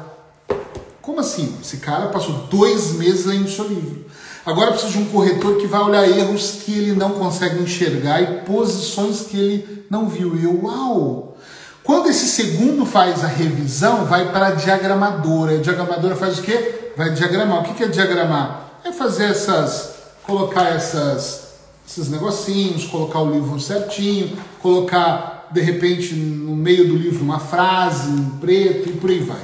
Como 1.01 1.19
assim? 1.19 1.53
Esse 1.61 1.77
cara 1.77 2.07
passou 2.07 2.47
dois 2.49 2.93
meses 2.93 3.25
lendo 3.25 3.49
seu 3.49 3.67
livro. 3.67 4.05
Agora 4.45 4.71
precisa 4.71 4.93
de 4.93 4.99
um 4.99 5.05
corretor 5.07 5.57
que 5.57 5.67
vai 5.67 5.81
olhar 5.81 6.07
erros 6.07 6.59
que 6.63 6.77
ele 6.77 6.93
não 6.93 7.11
consegue 7.11 7.61
enxergar 7.61 8.21
e 8.21 8.41
posições 8.45 9.23
que 9.23 9.37
ele 9.37 9.85
não 9.89 10.07
viu. 10.07 10.33
E 10.37 10.45
eu, 10.45 10.63
uau! 10.63 11.32
Quando 11.83 12.09
esse 12.09 12.27
segundo 12.27 12.85
faz 12.85 13.23
a 13.23 13.27
revisão, 13.27 14.05
vai 14.05 14.31
para 14.31 14.47
a 14.47 14.51
diagramadora. 14.51 15.55
A 15.55 15.61
diagramadora 15.61 16.15
faz 16.15 16.39
o 16.39 16.41
quê? 16.41 16.91
Vai 16.95 17.11
diagramar. 17.11 17.59
O 17.59 17.73
que 17.73 17.83
é 17.83 17.87
diagramar? 17.87 18.79
É 18.85 18.91
fazer 18.91 19.25
essas, 19.25 19.93
colocar 20.23 20.69
essas, 20.69 21.55
esses 21.85 22.09
negocinhos, 22.09 22.85
colocar 22.85 23.19
o 23.19 23.31
livro 23.31 23.59
certinho, 23.59 24.37
colocar 24.61 25.49
de 25.51 25.61
repente 25.61 26.15
no 26.15 26.55
meio 26.55 26.87
do 26.87 26.95
livro 26.95 27.23
uma 27.23 27.39
frase 27.39 28.09
em 28.09 28.29
preto 28.39 28.89
e 28.89 28.93
por 28.93 29.09
aí 29.09 29.19
vai. 29.19 29.41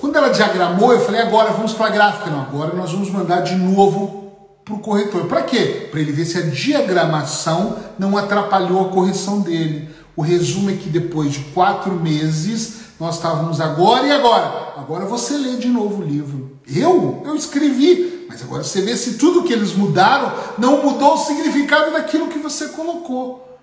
Quando 0.00 0.16
ela 0.16 0.30
diagramou, 0.30 0.92
eu 0.92 1.00
falei, 1.00 1.20
agora 1.20 1.50
vamos 1.52 1.74
para 1.74 1.86
a 1.86 1.90
gráfica. 1.90 2.30
Não, 2.30 2.40
agora 2.40 2.74
nós 2.74 2.90
vamos 2.90 3.10
mandar 3.10 3.40
de 3.40 3.54
novo 3.54 4.32
para 4.64 4.74
o 4.74 4.78
corretor. 4.78 5.26
Para 5.26 5.42
quê? 5.42 5.88
Para 5.90 6.00
ele 6.00 6.12
ver 6.12 6.24
se 6.24 6.38
a 6.38 6.42
diagramação 6.42 7.76
não 7.98 8.16
atrapalhou 8.16 8.86
a 8.86 8.88
correção 8.90 9.40
dele. 9.40 9.88
O 10.18 10.20
resumo 10.20 10.68
é 10.68 10.72
que 10.72 10.88
depois 10.88 11.32
de 11.32 11.38
quatro 11.54 11.92
meses, 11.92 12.78
nós 12.98 13.14
estávamos 13.14 13.60
agora 13.60 14.04
e 14.04 14.10
agora. 14.10 14.72
Agora 14.76 15.04
você 15.04 15.34
lê 15.36 15.54
de 15.58 15.68
novo 15.68 16.02
o 16.02 16.04
livro. 16.04 16.58
Eu? 16.66 17.22
Eu 17.24 17.36
escrevi. 17.36 18.26
Mas 18.28 18.42
agora 18.42 18.64
você 18.64 18.80
vê 18.80 18.96
se 18.96 19.16
tudo 19.16 19.44
que 19.44 19.52
eles 19.52 19.74
mudaram 19.74 20.34
não 20.58 20.82
mudou 20.82 21.14
o 21.14 21.18
significado 21.18 21.92
daquilo 21.92 22.26
que 22.26 22.40
você 22.40 22.66
colocou. 22.70 23.60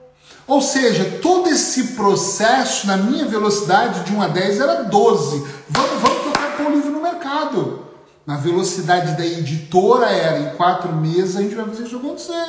Ou 0.48 0.62
seja, 0.62 1.20
todo 1.22 1.50
esse 1.50 1.88
processo 1.88 2.88
na 2.88 2.96
minha 2.96 3.26
velocidade 3.26 4.06
de 4.06 4.14
1 4.14 4.22
a 4.22 4.28
10 4.30 4.62
era 4.62 4.84
12. 4.84 5.46
Vamos, 5.68 6.02
vamos 6.02 6.24
tocar 6.24 6.56
com 6.56 6.64
o 6.64 6.72
livro 6.72 6.90
no 6.90 7.02
mercado. 7.02 7.82
Na 8.26 8.38
velocidade 8.38 9.18
da 9.18 9.26
editora 9.26 10.06
era 10.06 10.40
em 10.40 10.56
quatro 10.56 10.96
meses 10.96 11.36
a 11.36 11.42
gente 11.42 11.54
vai 11.54 11.66
fazer 11.66 11.84
isso 11.84 11.98
acontecer. 11.98 12.48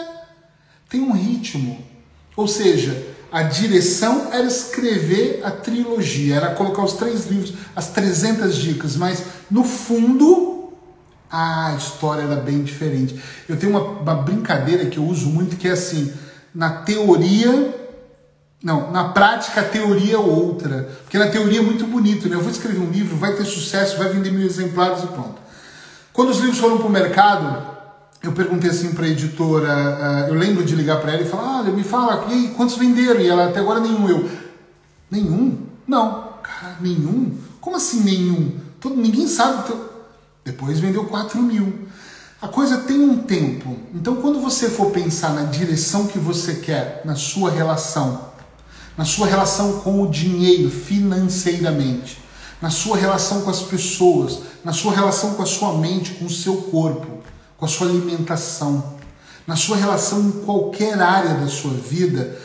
Tem 0.88 1.00
um 1.00 1.10
ritmo. 1.10 1.84
Ou 2.36 2.46
seja, 2.46 3.15
a 3.36 3.42
direção 3.42 4.28
era 4.32 4.46
escrever 4.46 5.42
a 5.44 5.50
trilogia, 5.50 6.36
era 6.36 6.54
colocar 6.54 6.82
os 6.82 6.94
três 6.94 7.26
livros, 7.26 7.52
as 7.76 7.90
300 7.90 8.56
dicas, 8.56 8.96
mas 8.96 9.22
no 9.50 9.62
fundo 9.62 10.72
a 11.30 11.74
história 11.76 12.22
era 12.22 12.36
bem 12.36 12.62
diferente. 12.62 13.22
Eu 13.46 13.58
tenho 13.58 13.72
uma, 13.72 14.00
uma 14.00 14.14
brincadeira 14.14 14.86
que 14.86 14.96
eu 14.96 15.04
uso 15.04 15.28
muito 15.28 15.56
que 15.56 15.68
é 15.68 15.72
assim: 15.72 16.14
na 16.54 16.70
teoria 16.70 17.74
não, 18.62 18.90
na 18.90 19.10
prática 19.10 19.60
a 19.60 19.64
teoria 19.64 20.14
é 20.14 20.18
outra. 20.18 20.88
Porque 21.02 21.18
na 21.18 21.28
teoria 21.28 21.58
é 21.58 21.62
muito 21.62 21.86
bonito, 21.86 22.30
né? 22.30 22.36
Eu 22.36 22.40
vou 22.40 22.50
escrever 22.50 22.80
um 22.80 22.90
livro, 22.90 23.18
vai 23.18 23.34
ter 23.34 23.44
sucesso, 23.44 23.98
vai 23.98 24.08
vender 24.08 24.30
mil 24.30 24.46
exemplares 24.46 25.04
e 25.04 25.08
pronto. 25.08 25.42
Quando 26.10 26.30
os 26.30 26.38
livros 26.38 26.58
foram 26.58 26.78
para 26.78 26.86
o 26.86 26.90
mercado, 26.90 27.75
eu 28.22 28.32
perguntei 28.32 28.70
assim 28.70 28.92
para 28.92 29.04
a 29.04 29.08
editora, 29.08 30.26
uh, 30.26 30.28
eu 30.28 30.34
lembro 30.34 30.64
de 30.64 30.74
ligar 30.74 31.00
para 31.00 31.12
ela 31.12 31.22
e 31.22 31.28
falar, 31.28 31.60
olha, 31.60 31.72
me 31.72 31.84
fala, 31.84 32.26
e 32.28 32.32
aí, 32.32 32.48
quantos 32.56 32.76
venderam? 32.76 33.20
E 33.20 33.28
ela, 33.28 33.48
até 33.48 33.60
agora 33.60 33.80
nenhum. 33.80 34.08
Eu, 34.08 34.30
nenhum? 35.10 35.58
Não. 35.86 36.34
Cara, 36.42 36.76
nenhum? 36.80 37.36
Como 37.60 37.76
assim 37.76 38.00
nenhum? 38.02 38.52
Todo, 38.80 38.96
ninguém 38.96 39.28
sabe. 39.28 39.72
Depois 40.44 40.78
vendeu 40.78 41.04
4 41.04 41.40
mil. 41.40 41.86
A 42.40 42.48
coisa 42.48 42.78
tem 42.78 43.00
um 43.00 43.18
tempo. 43.18 43.76
Então, 43.94 44.16
quando 44.16 44.40
você 44.40 44.68
for 44.68 44.90
pensar 44.90 45.30
na 45.34 45.44
direção 45.44 46.06
que 46.06 46.18
você 46.18 46.54
quer 46.54 47.02
na 47.04 47.16
sua 47.16 47.50
relação 47.50 48.36
na 48.96 49.04
sua 49.04 49.26
relação 49.26 49.80
com 49.80 50.02
o 50.02 50.10
dinheiro 50.10 50.70
financeiramente, 50.70 52.18
na 52.60 52.70
sua 52.70 52.96
relação 52.96 53.42
com 53.42 53.50
as 53.50 53.60
pessoas, 53.60 54.40
na 54.64 54.72
sua 54.72 54.94
relação 54.94 55.34
com 55.34 55.42
a 55.42 55.46
sua 55.46 55.74
mente, 55.74 56.12
com 56.12 56.24
o 56.24 56.30
seu 56.30 56.56
corpo, 56.56 57.18
com 57.56 57.64
a 57.64 57.68
sua 57.68 57.88
alimentação, 57.88 58.96
na 59.46 59.56
sua 59.56 59.76
relação 59.76 60.20
em 60.20 60.32
qualquer 60.44 61.00
área 61.00 61.34
da 61.34 61.48
sua 61.48 61.72
vida, 61.72 62.38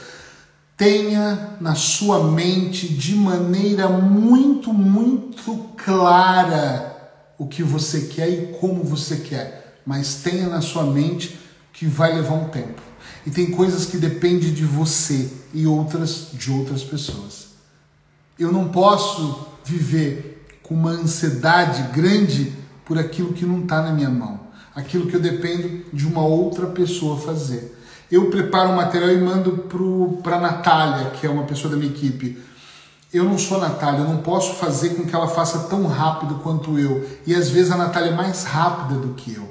tenha 0.78 1.58
na 1.60 1.76
sua 1.76 2.32
mente 2.32 2.88
de 2.88 3.16
maneira 3.16 3.88
muito, 3.88 4.74
muito 4.74 5.70
clara 5.78 6.92
o 7.38 7.48
que 7.48 7.64
você 7.64 8.02
quer 8.02 8.30
e 8.30 8.48
como 8.60 8.84
você 8.84 9.18
quer, 9.18 9.82
mas 9.86 10.16
tenha 10.16 10.48
na 10.48 10.62
sua 10.62 10.84
mente 10.84 11.40
que 11.74 11.86
vai 11.86 12.14
levar 12.14 12.36
um 12.36 12.50
tempo. 12.50 12.82
E 13.26 13.32
tem 13.32 13.52
coisas 13.52 13.86
que 13.86 13.98
dependem 13.98 14.54
de 14.54 14.66
você 14.66 15.32
e 15.54 15.68
outras 15.68 16.30
de 16.34 16.52
outras 16.52 16.84
pessoas. 16.84 17.50
Eu 18.38 18.52
não 18.52 18.70
posso 18.70 19.48
viver 19.64 20.48
com 20.64 20.74
uma 20.74 20.92
ansiedade 20.92 21.84
grande 21.94 22.54
por 22.86 22.98
aquilo 22.98 23.34
que 23.34 23.46
não 23.46 23.62
está 23.62 23.82
na 23.82 23.92
minha 23.92 24.10
mão, 24.10 24.40
aquilo 24.76 25.08
que 25.08 25.16
eu 25.16 25.20
dependo 25.20 25.86
de 25.92 26.08
uma 26.08 26.22
outra 26.26 26.68
pessoa 26.68 27.20
fazer. 27.20 27.78
Eu 28.12 28.30
preparo 28.30 28.72
um 28.72 28.76
material 28.76 29.12
e 29.12 29.18
mando 29.18 29.66
para 30.22 30.36
a 30.36 30.42
Natália, 30.42 31.12
que 31.12 31.26
é 31.26 31.30
uma 31.30 31.44
pessoa 31.44 31.72
da 31.72 31.78
minha 31.78 31.92
equipe. 31.92 32.42
Eu 33.14 33.26
não 33.26 33.38
sou 33.38 33.58
a 33.58 33.70
Natália, 33.70 34.02
eu 34.02 34.08
não 34.08 34.18
posso 34.18 34.56
fazer 34.56 34.92
com 34.92 35.06
que 35.06 35.16
ela 35.16 35.28
faça 35.28 35.68
tão 35.70 35.86
rápido 35.88 36.36
quanto 36.36 36.78
eu. 36.78 37.08
E 37.26 37.36
às 37.36 37.50
vezes 37.50 37.72
a 37.72 37.78
Natália 37.78 38.12
é 38.12 38.16
mais 38.16 38.44
rápida 38.44 39.00
do 39.00 39.14
que 39.14 39.34
eu. 39.34 39.50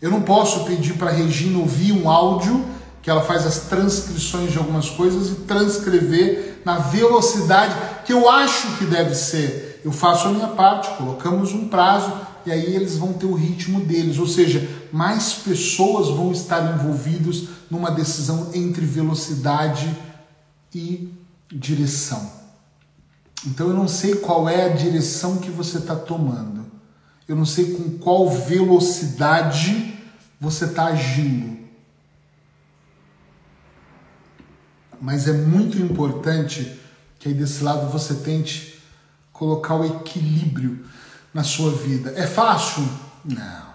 Eu 0.00 0.10
não 0.10 0.22
posso 0.22 0.64
pedir 0.64 0.94
para 0.94 1.10
a 1.10 1.12
Regina 1.12 1.58
ouvir 1.58 1.92
um 1.92 2.08
áudio, 2.10 2.64
que 3.02 3.10
ela 3.10 3.22
faz 3.22 3.46
as 3.46 3.60
transcrições 3.60 4.52
de 4.52 4.58
algumas 4.58 4.88
coisas 4.90 5.30
e 5.30 5.34
transcrever 5.42 6.60
na 6.64 6.78
velocidade 6.78 7.74
que 8.04 8.12
eu 8.12 8.28
acho 8.28 8.76
que 8.78 8.84
deve 8.86 9.14
ser. 9.14 9.73
Eu 9.84 9.92
faço 9.92 10.28
a 10.28 10.32
minha 10.32 10.48
parte, 10.48 10.96
colocamos 10.96 11.52
um 11.52 11.68
prazo 11.68 12.10
e 12.46 12.50
aí 12.50 12.74
eles 12.74 12.96
vão 12.96 13.12
ter 13.12 13.26
o 13.26 13.34
ritmo 13.34 13.80
deles, 13.80 14.18
ou 14.18 14.26
seja, 14.26 14.66
mais 14.90 15.34
pessoas 15.34 16.08
vão 16.08 16.32
estar 16.32 16.74
envolvidos 16.74 17.48
numa 17.70 17.90
decisão 17.90 18.50
entre 18.54 18.86
velocidade 18.86 19.94
e 20.74 21.12
direção. 21.52 22.32
Então 23.46 23.68
eu 23.68 23.74
não 23.74 23.86
sei 23.86 24.16
qual 24.16 24.48
é 24.48 24.64
a 24.64 24.74
direção 24.74 25.36
que 25.36 25.50
você 25.50 25.76
está 25.76 25.94
tomando. 25.94 26.64
Eu 27.28 27.36
não 27.36 27.44
sei 27.44 27.74
com 27.74 27.98
qual 27.98 28.30
velocidade 28.30 29.98
você 30.40 30.64
está 30.64 30.86
agindo. 30.86 31.58
Mas 35.00 35.28
é 35.28 35.32
muito 35.32 35.78
importante 35.78 36.80
que 37.18 37.28
aí 37.28 37.34
desse 37.34 37.62
lado 37.62 37.90
você 37.90 38.14
tente 38.14 38.73
colocar 39.44 39.74
o 39.74 39.84
equilíbrio 39.84 40.84
na 41.32 41.44
sua 41.44 41.70
vida. 41.72 42.12
É 42.16 42.26
fácil? 42.26 42.88
Não. 43.22 43.74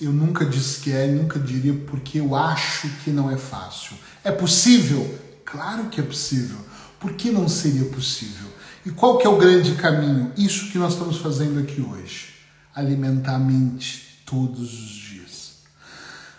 Eu 0.00 0.10
nunca 0.12 0.46
disse 0.46 0.80
que 0.80 0.90
é, 0.90 1.06
nunca 1.06 1.38
diria 1.38 1.74
porque 1.86 2.18
eu 2.18 2.34
acho 2.34 2.88
que 3.04 3.10
não 3.10 3.30
é 3.30 3.36
fácil. 3.36 3.94
É 4.24 4.32
possível? 4.32 5.18
Claro 5.44 5.84
que 5.90 6.00
é 6.00 6.04
possível. 6.04 6.56
Por 6.98 7.12
que 7.12 7.30
não 7.30 7.48
seria 7.48 7.84
possível? 7.90 8.48
E 8.86 8.90
qual 8.90 9.18
que 9.18 9.26
é 9.26 9.30
o 9.30 9.36
grande 9.36 9.74
caminho? 9.74 10.32
Isso 10.36 10.70
que 10.70 10.78
nós 10.78 10.94
estamos 10.94 11.18
fazendo 11.18 11.60
aqui 11.60 11.82
hoje. 11.82 12.34
Alimentar 12.74 13.34
a 13.34 13.38
mente 13.38 14.22
todos 14.24 14.60
os 14.60 14.88
dias 14.88 15.10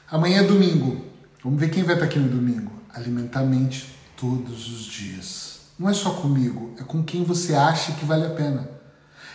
Amanhã 0.10 0.42
é 0.42 0.44
domingo. 0.44 1.06
Vamos 1.42 1.58
ver 1.58 1.70
quem 1.70 1.84
vai 1.84 1.94
estar 1.94 2.06
aqui 2.06 2.20
no 2.20 2.28
domingo. 2.28 2.72
Alimentar 2.94 3.42
a 3.42 3.46
mente 3.46 3.88
todos 4.18 4.68
os 4.68 4.84
dias. 4.84 5.51
Não 5.82 5.90
é 5.90 5.96
só 5.96 6.12
comigo, 6.12 6.76
é 6.80 6.84
com 6.84 7.02
quem 7.02 7.24
você 7.24 7.56
acha 7.56 7.94
que 7.94 8.06
vale 8.06 8.24
a 8.24 8.30
pena. 8.30 8.70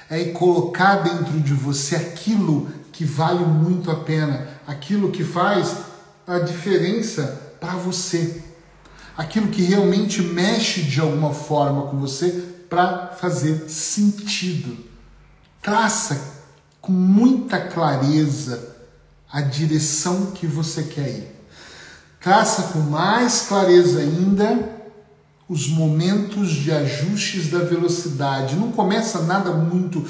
É 0.08 0.26
colocar 0.26 1.02
dentro 1.02 1.40
de 1.40 1.52
você 1.52 1.96
aquilo 1.96 2.70
que 2.92 3.04
vale 3.04 3.44
muito 3.44 3.90
a 3.90 3.96
pena, 3.96 4.46
aquilo 4.64 5.10
que 5.10 5.24
faz 5.24 5.78
a 6.24 6.38
diferença 6.38 7.56
para 7.58 7.72
você, 7.72 8.44
aquilo 9.18 9.48
que 9.48 9.60
realmente 9.60 10.22
mexe 10.22 10.82
de 10.82 11.00
alguma 11.00 11.34
forma 11.34 11.88
com 11.88 11.98
você 11.98 12.30
para 12.70 13.08
fazer 13.08 13.68
sentido. 13.68 14.84
Traça 15.60 16.44
com 16.80 16.92
muita 16.92 17.58
clareza 17.58 18.76
a 19.32 19.40
direção 19.40 20.26
que 20.26 20.46
você 20.46 20.84
quer 20.84 21.08
ir. 21.08 21.36
Traça 22.20 22.72
com 22.72 22.78
mais 22.78 23.46
clareza 23.48 23.98
ainda 23.98 24.75
os 25.48 25.68
momentos 25.68 26.50
de 26.50 26.72
ajustes 26.72 27.50
da 27.50 27.60
velocidade. 27.60 28.56
Não 28.56 28.72
começa 28.72 29.22
nada 29.22 29.52
muito 29.52 30.04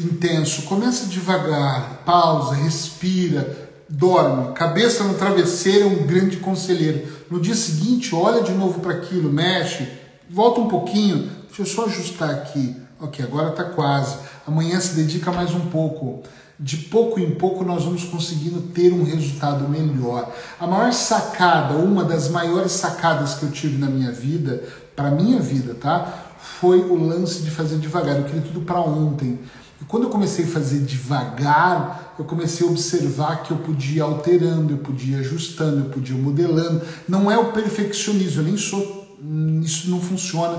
intenso, 0.00 0.62
começa 0.62 1.06
devagar, 1.06 2.02
pausa, 2.04 2.54
respira, 2.54 3.68
dorme. 3.88 4.52
Cabeça 4.54 5.02
no 5.02 5.14
travesseiro 5.14 5.84
é 5.84 5.86
um 5.86 6.06
grande 6.06 6.36
conselheiro. 6.36 7.08
No 7.30 7.40
dia 7.40 7.54
seguinte, 7.54 8.14
olha 8.14 8.42
de 8.42 8.52
novo 8.52 8.80
para 8.80 8.94
aquilo, 8.94 9.32
mexe, 9.32 9.88
volta 10.30 10.60
um 10.60 10.68
pouquinho. 10.68 11.30
Deixa 11.46 11.62
eu 11.62 11.66
só 11.66 11.86
ajustar 11.86 12.30
aqui. 12.30 12.76
Ok, 13.00 13.24
agora 13.24 13.50
está 13.50 13.64
quase. 13.64 14.16
Amanhã 14.46 14.80
se 14.80 14.94
dedica 14.94 15.32
mais 15.32 15.52
um 15.52 15.66
pouco 15.66 16.22
de 16.60 16.76
pouco 16.76 17.20
em 17.20 17.32
pouco 17.32 17.64
nós 17.64 17.84
vamos 17.84 18.04
conseguindo 18.04 18.60
ter 18.60 18.92
um 18.92 19.04
resultado 19.04 19.68
melhor. 19.68 20.34
A 20.58 20.66
maior 20.66 20.92
sacada, 20.92 21.74
uma 21.74 22.04
das 22.04 22.28
maiores 22.28 22.72
sacadas 22.72 23.34
que 23.34 23.44
eu 23.44 23.50
tive 23.50 23.78
na 23.78 23.86
minha 23.86 24.10
vida, 24.10 24.64
para 24.96 25.10
minha 25.10 25.38
vida, 25.38 25.74
tá? 25.74 26.34
Foi 26.60 26.80
o 26.80 26.96
lance 26.96 27.42
de 27.42 27.50
fazer 27.50 27.78
devagar. 27.78 28.16
Eu 28.16 28.24
queria 28.24 28.42
tudo 28.42 28.62
para 28.62 28.80
ontem. 28.80 29.38
E 29.80 29.84
quando 29.84 30.04
eu 30.04 30.10
comecei 30.10 30.44
a 30.44 30.48
fazer 30.48 30.80
devagar, 30.80 32.14
eu 32.18 32.24
comecei 32.24 32.66
a 32.66 32.70
observar 32.70 33.44
que 33.44 33.52
eu 33.52 33.58
podia 33.58 34.02
alterando, 34.02 34.72
eu 34.72 34.78
podia 34.78 35.18
ajustando, 35.18 35.84
eu 35.84 35.90
podia 35.90 36.16
modelando. 36.16 36.82
Não 37.08 37.30
é 37.30 37.38
o 37.38 37.52
perfeccionismo, 37.52 38.40
eu 38.40 38.46
nem 38.46 38.56
sou. 38.56 39.16
Hum, 39.22 39.60
isso 39.62 39.88
não 39.88 40.00
funciona. 40.00 40.58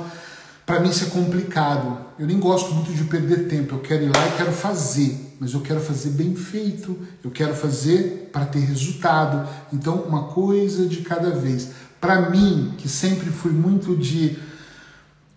Para 0.65 0.79
mim 0.79 0.89
isso 0.89 1.03
é 1.03 1.07
complicado. 1.07 1.97
Eu 2.17 2.27
nem 2.27 2.39
gosto 2.39 2.73
muito 2.73 2.93
de 2.93 3.03
perder 3.05 3.49
tempo. 3.49 3.75
Eu 3.75 3.79
quero 3.79 4.03
ir 4.03 4.15
lá 4.15 4.27
e 4.27 4.37
quero 4.37 4.53
fazer, 4.53 5.28
mas 5.39 5.53
eu 5.53 5.61
quero 5.61 5.79
fazer 5.79 6.09
bem 6.09 6.35
feito. 6.35 6.97
Eu 7.23 7.31
quero 7.31 7.55
fazer 7.55 8.29
para 8.31 8.45
ter 8.45 8.59
resultado. 8.59 9.47
Então, 9.71 10.01
uma 10.01 10.23
coisa 10.23 10.85
de 10.85 10.97
cada 10.97 11.31
vez. 11.31 11.71
Para 12.01 12.29
mim, 12.29 12.73
que 12.77 12.89
sempre 12.89 13.29
fui 13.29 13.51
muito 13.51 13.95
de 13.95 14.37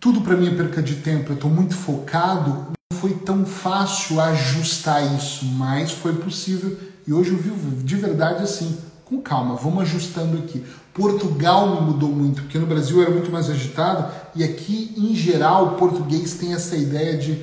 tudo 0.03 0.21
para 0.21 0.37
mim 0.37 0.49
é 0.49 0.51
perca 0.51 0.83
de 0.83 0.97
tempo, 0.97 1.31
eu 1.31 1.37
estou 1.37 1.49
muito 1.49 1.77
focado, 1.77 2.73
não 2.91 2.99
foi 2.99 3.15
tão 3.15 3.47
fácil 3.47 4.21
ajustar 4.21 5.15
isso, 5.15 5.45
mas 5.45 5.93
foi 5.93 6.13
possível 6.17 6.77
e 7.07 7.13
hoje 7.13 7.31
eu 7.31 7.37
vivo 7.37 7.85
de 7.85 7.95
verdade 7.95 8.43
assim, 8.43 8.79
com 9.05 9.21
calma, 9.21 9.55
vamos 9.55 9.83
ajustando 9.83 10.39
aqui. 10.39 10.65
Portugal 10.93 11.77
me 11.77 11.87
mudou 11.87 12.09
muito, 12.09 12.43
porque 12.43 12.59
no 12.59 12.67
Brasil 12.67 13.01
era 13.01 13.13
muito 13.13 13.31
mais 13.31 13.49
agitado 13.49 14.13
e 14.35 14.43
aqui, 14.43 14.93
em 14.97 15.15
geral, 15.15 15.67
o 15.67 15.77
português 15.77 16.35
tem 16.35 16.53
essa 16.53 16.75
ideia 16.75 17.17
de 17.17 17.41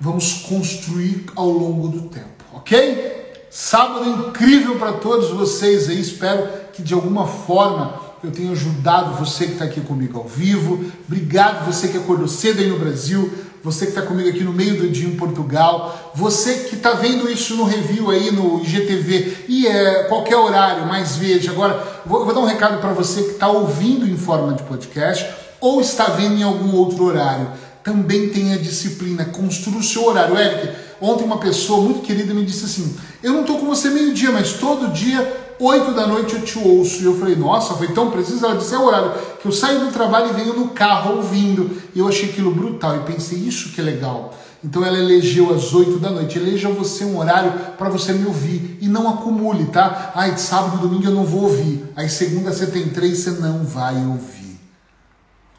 vamos 0.00 0.32
construir 0.48 1.26
ao 1.36 1.50
longo 1.50 1.88
do 1.88 2.08
tempo, 2.08 2.44
ok? 2.54 3.20
Sábado 3.50 4.08
incrível 4.08 4.78
para 4.78 4.92
todos 4.92 5.30
vocês 5.30 5.88
aí, 5.88 6.00
espero 6.00 6.48
que 6.72 6.82
de 6.82 6.94
alguma 6.94 7.26
forma 7.26 8.00
eu 8.22 8.30
tenho 8.30 8.52
ajudado 8.52 9.14
você 9.14 9.46
que 9.46 9.52
está 9.52 9.64
aqui 9.64 9.80
comigo 9.80 10.18
ao 10.18 10.28
vivo. 10.28 10.84
Obrigado 11.06 11.66
você 11.66 11.88
que 11.88 11.96
acordou 11.96 12.28
cedo 12.28 12.60
aí 12.60 12.68
no 12.68 12.78
Brasil, 12.78 13.32
você 13.64 13.86
que 13.86 13.92
está 13.92 14.02
comigo 14.02 14.28
aqui 14.28 14.44
no 14.44 14.52
meio 14.52 14.78
do 14.78 14.88
dia 14.88 15.08
em 15.08 15.16
Portugal, 15.16 16.12
você 16.14 16.54
que 16.68 16.76
está 16.76 16.92
vendo 16.92 17.30
isso 17.30 17.56
no 17.56 17.64
review 17.64 18.10
aí 18.10 18.30
no 18.30 18.62
IGTV 18.62 19.46
e 19.48 19.66
é 19.66 20.04
qualquer 20.04 20.36
horário, 20.36 20.86
mais 20.86 21.16
veja. 21.16 21.50
Agora, 21.50 22.02
vou, 22.06 22.24
vou 22.24 22.34
dar 22.34 22.40
um 22.40 22.46
recado 22.46 22.80
para 22.80 22.92
você 22.92 23.22
que 23.22 23.30
está 23.30 23.48
ouvindo 23.48 24.06
em 24.06 24.16
forma 24.16 24.54
de 24.54 24.62
podcast 24.62 25.26
ou 25.60 25.80
está 25.80 26.04
vendo 26.04 26.36
em 26.36 26.42
algum 26.42 26.74
outro 26.74 27.04
horário. 27.04 27.48
Também 27.82 28.28
tenha 28.28 28.58
disciplina, 28.58 29.24
construa 29.24 29.78
o 29.78 29.82
seu 29.82 30.06
horário. 30.06 30.36
Eric, 30.36 30.74
ontem 31.00 31.24
uma 31.24 31.38
pessoa 31.38 31.82
muito 31.82 32.00
querida 32.00 32.34
me 32.34 32.44
disse 32.44 32.64
assim: 32.64 32.96
Eu 33.22 33.32
não 33.32 33.40
estou 33.42 33.58
com 33.58 33.66
você 33.66 33.88
meio-dia, 33.90 34.30
mas 34.30 34.54
todo 34.54 34.92
dia 34.92 35.50
8 35.60 35.92
da 35.92 36.06
noite 36.06 36.34
eu 36.34 36.42
te 36.42 36.58
ouço. 36.58 37.02
E 37.02 37.04
eu 37.04 37.18
falei, 37.18 37.36
nossa, 37.36 37.74
foi 37.74 37.88
tão 37.88 38.10
preciso. 38.10 38.44
Ela 38.44 38.56
disse, 38.56 38.74
é 38.74 38.78
o 38.78 38.86
horário 38.86 39.12
que 39.40 39.46
eu 39.46 39.52
saio 39.52 39.80
do 39.80 39.92
trabalho 39.92 40.30
e 40.30 40.32
venho 40.32 40.54
no 40.54 40.68
carro 40.68 41.18
ouvindo. 41.18 41.70
E 41.94 41.98
eu 41.98 42.08
achei 42.08 42.30
aquilo 42.30 42.50
brutal 42.50 42.96
e 42.96 43.00
pensei, 43.00 43.38
isso 43.38 43.68
que 43.70 43.80
é 43.80 43.84
legal. 43.84 44.34
Então 44.64 44.84
ela 44.84 44.98
elegeu 44.98 45.54
às 45.54 45.72
8 45.74 45.98
da 45.98 46.10
noite. 46.10 46.38
Eleja 46.38 46.68
você 46.70 47.04
um 47.04 47.18
horário 47.18 47.52
para 47.76 47.90
você 47.90 48.12
me 48.12 48.26
ouvir. 48.26 48.78
E 48.80 48.88
não 48.88 49.08
acumule, 49.08 49.66
tá? 49.66 50.12
Ai, 50.14 50.36
sábado 50.38 50.78
domingo 50.78 51.04
eu 51.04 51.14
não 51.14 51.24
vou 51.24 51.42
ouvir. 51.42 51.84
Aí 51.94 52.08
segunda 52.08 52.52
você 52.52 52.66
tem 52.66 52.88
três, 52.88 53.18
você 53.18 53.30
não 53.32 53.64
vai 53.64 53.96
ouvir. 53.96 54.39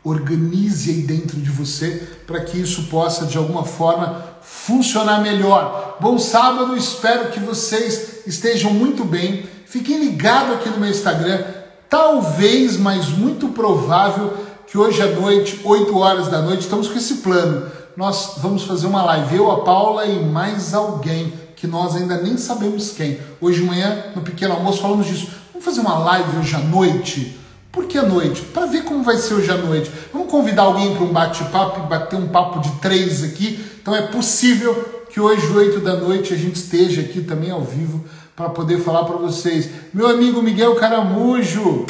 Organize 0.04 0.90
aí 0.90 1.02
dentro 1.04 1.38
de 1.40 1.50
você 1.50 2.08
para 2.26 2.42
que 2.42 2.58
isso 2.58 2.86
possa, 2.86 3.26
de 3.26 3.38
alguma 3.38 3.64
forma, 3.64 4.24
funcionar 4.42 5.22
melhor. 5.22 5.98
Bom 6.00 6.18
sábado, 6.18 6.76
espero 6.76 7.30
que 7.30 7.40
vocês 7.40 8.22
estejam 8.26 8.74
muito 8.74 9.06
bem. 9.06 9.46
Fiquem 9.66 10.00
ligados 10.00 10.56
aqui 10.56 10.70
no 10.70 10.80
meu 10.80 10.90
Instagram. 10.90 11.44
Talvez, 11.88 12.78
mas 12.78 13.10
muito 13.10 13.50
provável, 13.50 14.34
que 14.66 14.78
hoje 14.78 15.02
à 15.02 15.08
noite, 15.08 15.60
8 15.64 15.98
horas 15.98 16.28
da 16.30 16.42
noite, 16.42 16.62
estamos 16.62 16.88
com 16.88 16.98
esse 16.98 17.16
plano. 17.16 17.70
Nós 17.96 18.36
vamos 18.38 18.64
fazer 18.64 18.88
uma 18.88 19.04
live, 19.04 19.36
eu, 19.36 19.52
a 19.52 19.64
Paula 19.64 20.06
e 20.06 20.24
mais 20.24 20.74
alguém 20.74 21.34
que 21.56 21.68
nós 21.68 21.96
ainda 21.96 22.18
nem 22.18 22.38
sabemos 22.38 22.92
quem. 22.92 23.20
Hoje 23.40 23.60
de 23.62 23.68
manhã, 23.68 24.06
no 24.16 24.24
pequeno 24.24 24.56
almoço, 24.56 24.82
falamos 24.82 25.06
disso. 25.06 25.28
Vamos 25.54 25.64
fazer 25.64 25.82
uma 25.82 26.00
live 26.00 26.40
hoje 26.40 26.56
à 26.56 26.60
noite? 26.60 27.38
Por 27.72 27.86
que 27.86 27.98
à 27.98 28.04
noite? 28.04 28.42
Para 28.42 28.66
ver 28.66 28.84
como 28.84 29.04
vai 29.04 29.18
ser 29.18 29.36
hoje 29.36 29.50
à 29.50 29.58
noite. 29.58 29.92
Vamos 30.12 30.30
convidar 30.30 30.64
alguém 30.64 30.94
para 30.94 31.04
um 31.04 31.14
bate-papo 31.14 31.86
e 31.86 31.90
bater 31.90 32.18
um 32.18 32.28
papo 32.28 32.60
de 32.60 32.70
três 32.80 33.24
aqui. 33.24 33.64
Então 33.82 33.96
é 33.96 34.02
possível 34.04 35.06
que 35.10 35.20
hoje, 35.20 35.48
8 35.48 35.80
da 35.80 35.96
noite, 35.96 36.34
a 36.34 36.38
gente 36.38 36.56
esteja 36.56 37.02
aqui 37.02 37.22
também 37.22 37.52
ao 37.52 37.62
vivo 37.62 38.04
para 38.36 38.50
poder 38.50 38.80
falar 38.80 39.06
para 39.06 39.18
vocês. 39.18 39.70
Meu 39.94 40.08
amigo 40.08 40.42
Miguel 40.42 40.76
Caramujo, 40.76 41.86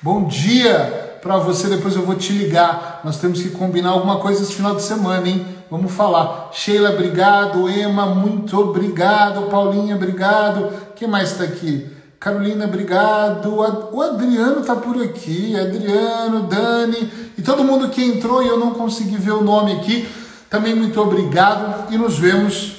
bom 0.00 0.24
dia 0.24 1.18
para 1.22 1.36
você. 1.36 1.68
Depois 1.68 1.94
eu 1.94 2.02
vou 2.02 2.14
te 2.14 2.32
ligar. 2.32 3.00
Nós 3.04 3.18
temos 3.18 3.40
que 3.42 3.50
combinar 3.50 3.90
alguma 3.90 4.18
coisa 4.18 4.42
esse 4.42 4.54
final 4.54 4.74
de 4.74 4.82
semana, 4.82 5.28
hein? 5.28 5.46
Vamos 5.70 5.92
falar. 5.92 6.50
Sheila, 6.52 6.90
obrigado. 6.90 7.68
Emma, 7.68 8.06
muito 8.06 8.58
obrigado. 8.58 9.48
Paulinha, 9.48 9.94
obrigado. 9.94 10.72
Quem 10.96 11.06
mais 11.06 11.32
está 11.32 11.44
aqui? 11.44 11.97
Carolina, 12.20 12.64
obrigado. 12.64 13.54
O 13.54 14.02
Adriano 14.02 14.60
está 14.60 14.74
por 14.74 15.00
aqui. 15.00 15.54
Adriano, 15.58 16.42
Dani 16.48 17.32
e 17.38 17.42
todo 17.42 17.64
mundo 17.64 17.88
que 17.90 18.02
entrou 18.02 18.42
e 18.42 18.48
eu 18.48 18.58
não 18.58 18.72
consegui 18.72 19.16
ver 19.16 19.32
o 19.32 19.42
nome 19.42 19.72
aqui. 19.72 20.08
Também 20.50 20.74
muito 20.74 21.00
obrigado 21.00 21.92
e 21.92 21.98
nos 21.98 22.18
vemos 22.18 22.72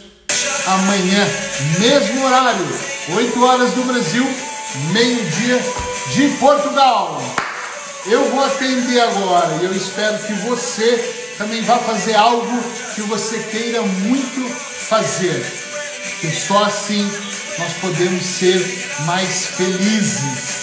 amanhã, 0.68 1.26
mesmo 1.80 2.26
horário, 2.26 2.66
8 3.16 3.44
horas 3.44 3.72
do 3.72 3.84
Brasil, 3.84 4.28
meio-dia 4.92 5.60
de 6.14 6.30
Portugal. 6.38 7.22
Eu 8.08 8.26
vou 8.32 8.44
atender 8.44 9.00
agora 9.00 9.60
e 9.62 9.66
eu 9.66 9.74
espero 9.74 10.18
que 10.20 10.34
você 10.34 11.34
também 11.38 11.62
vá 11.62 11.78
fazer 11.78 12.16
algo 12.16 12.60
que 12.96 13.02
você 13.04 13.40
queira 13.40 13.82
muito 13.82 14.50
fazer, 14.90 15.46
porque 16.10 16.32
só 16.32 16.64
assim 16.64 17.10
nós 17.60 17.74
podemos 17.74 18.26
ser 18.26 18.90
mais 19.06 19.48
felizes. 19.48 20.59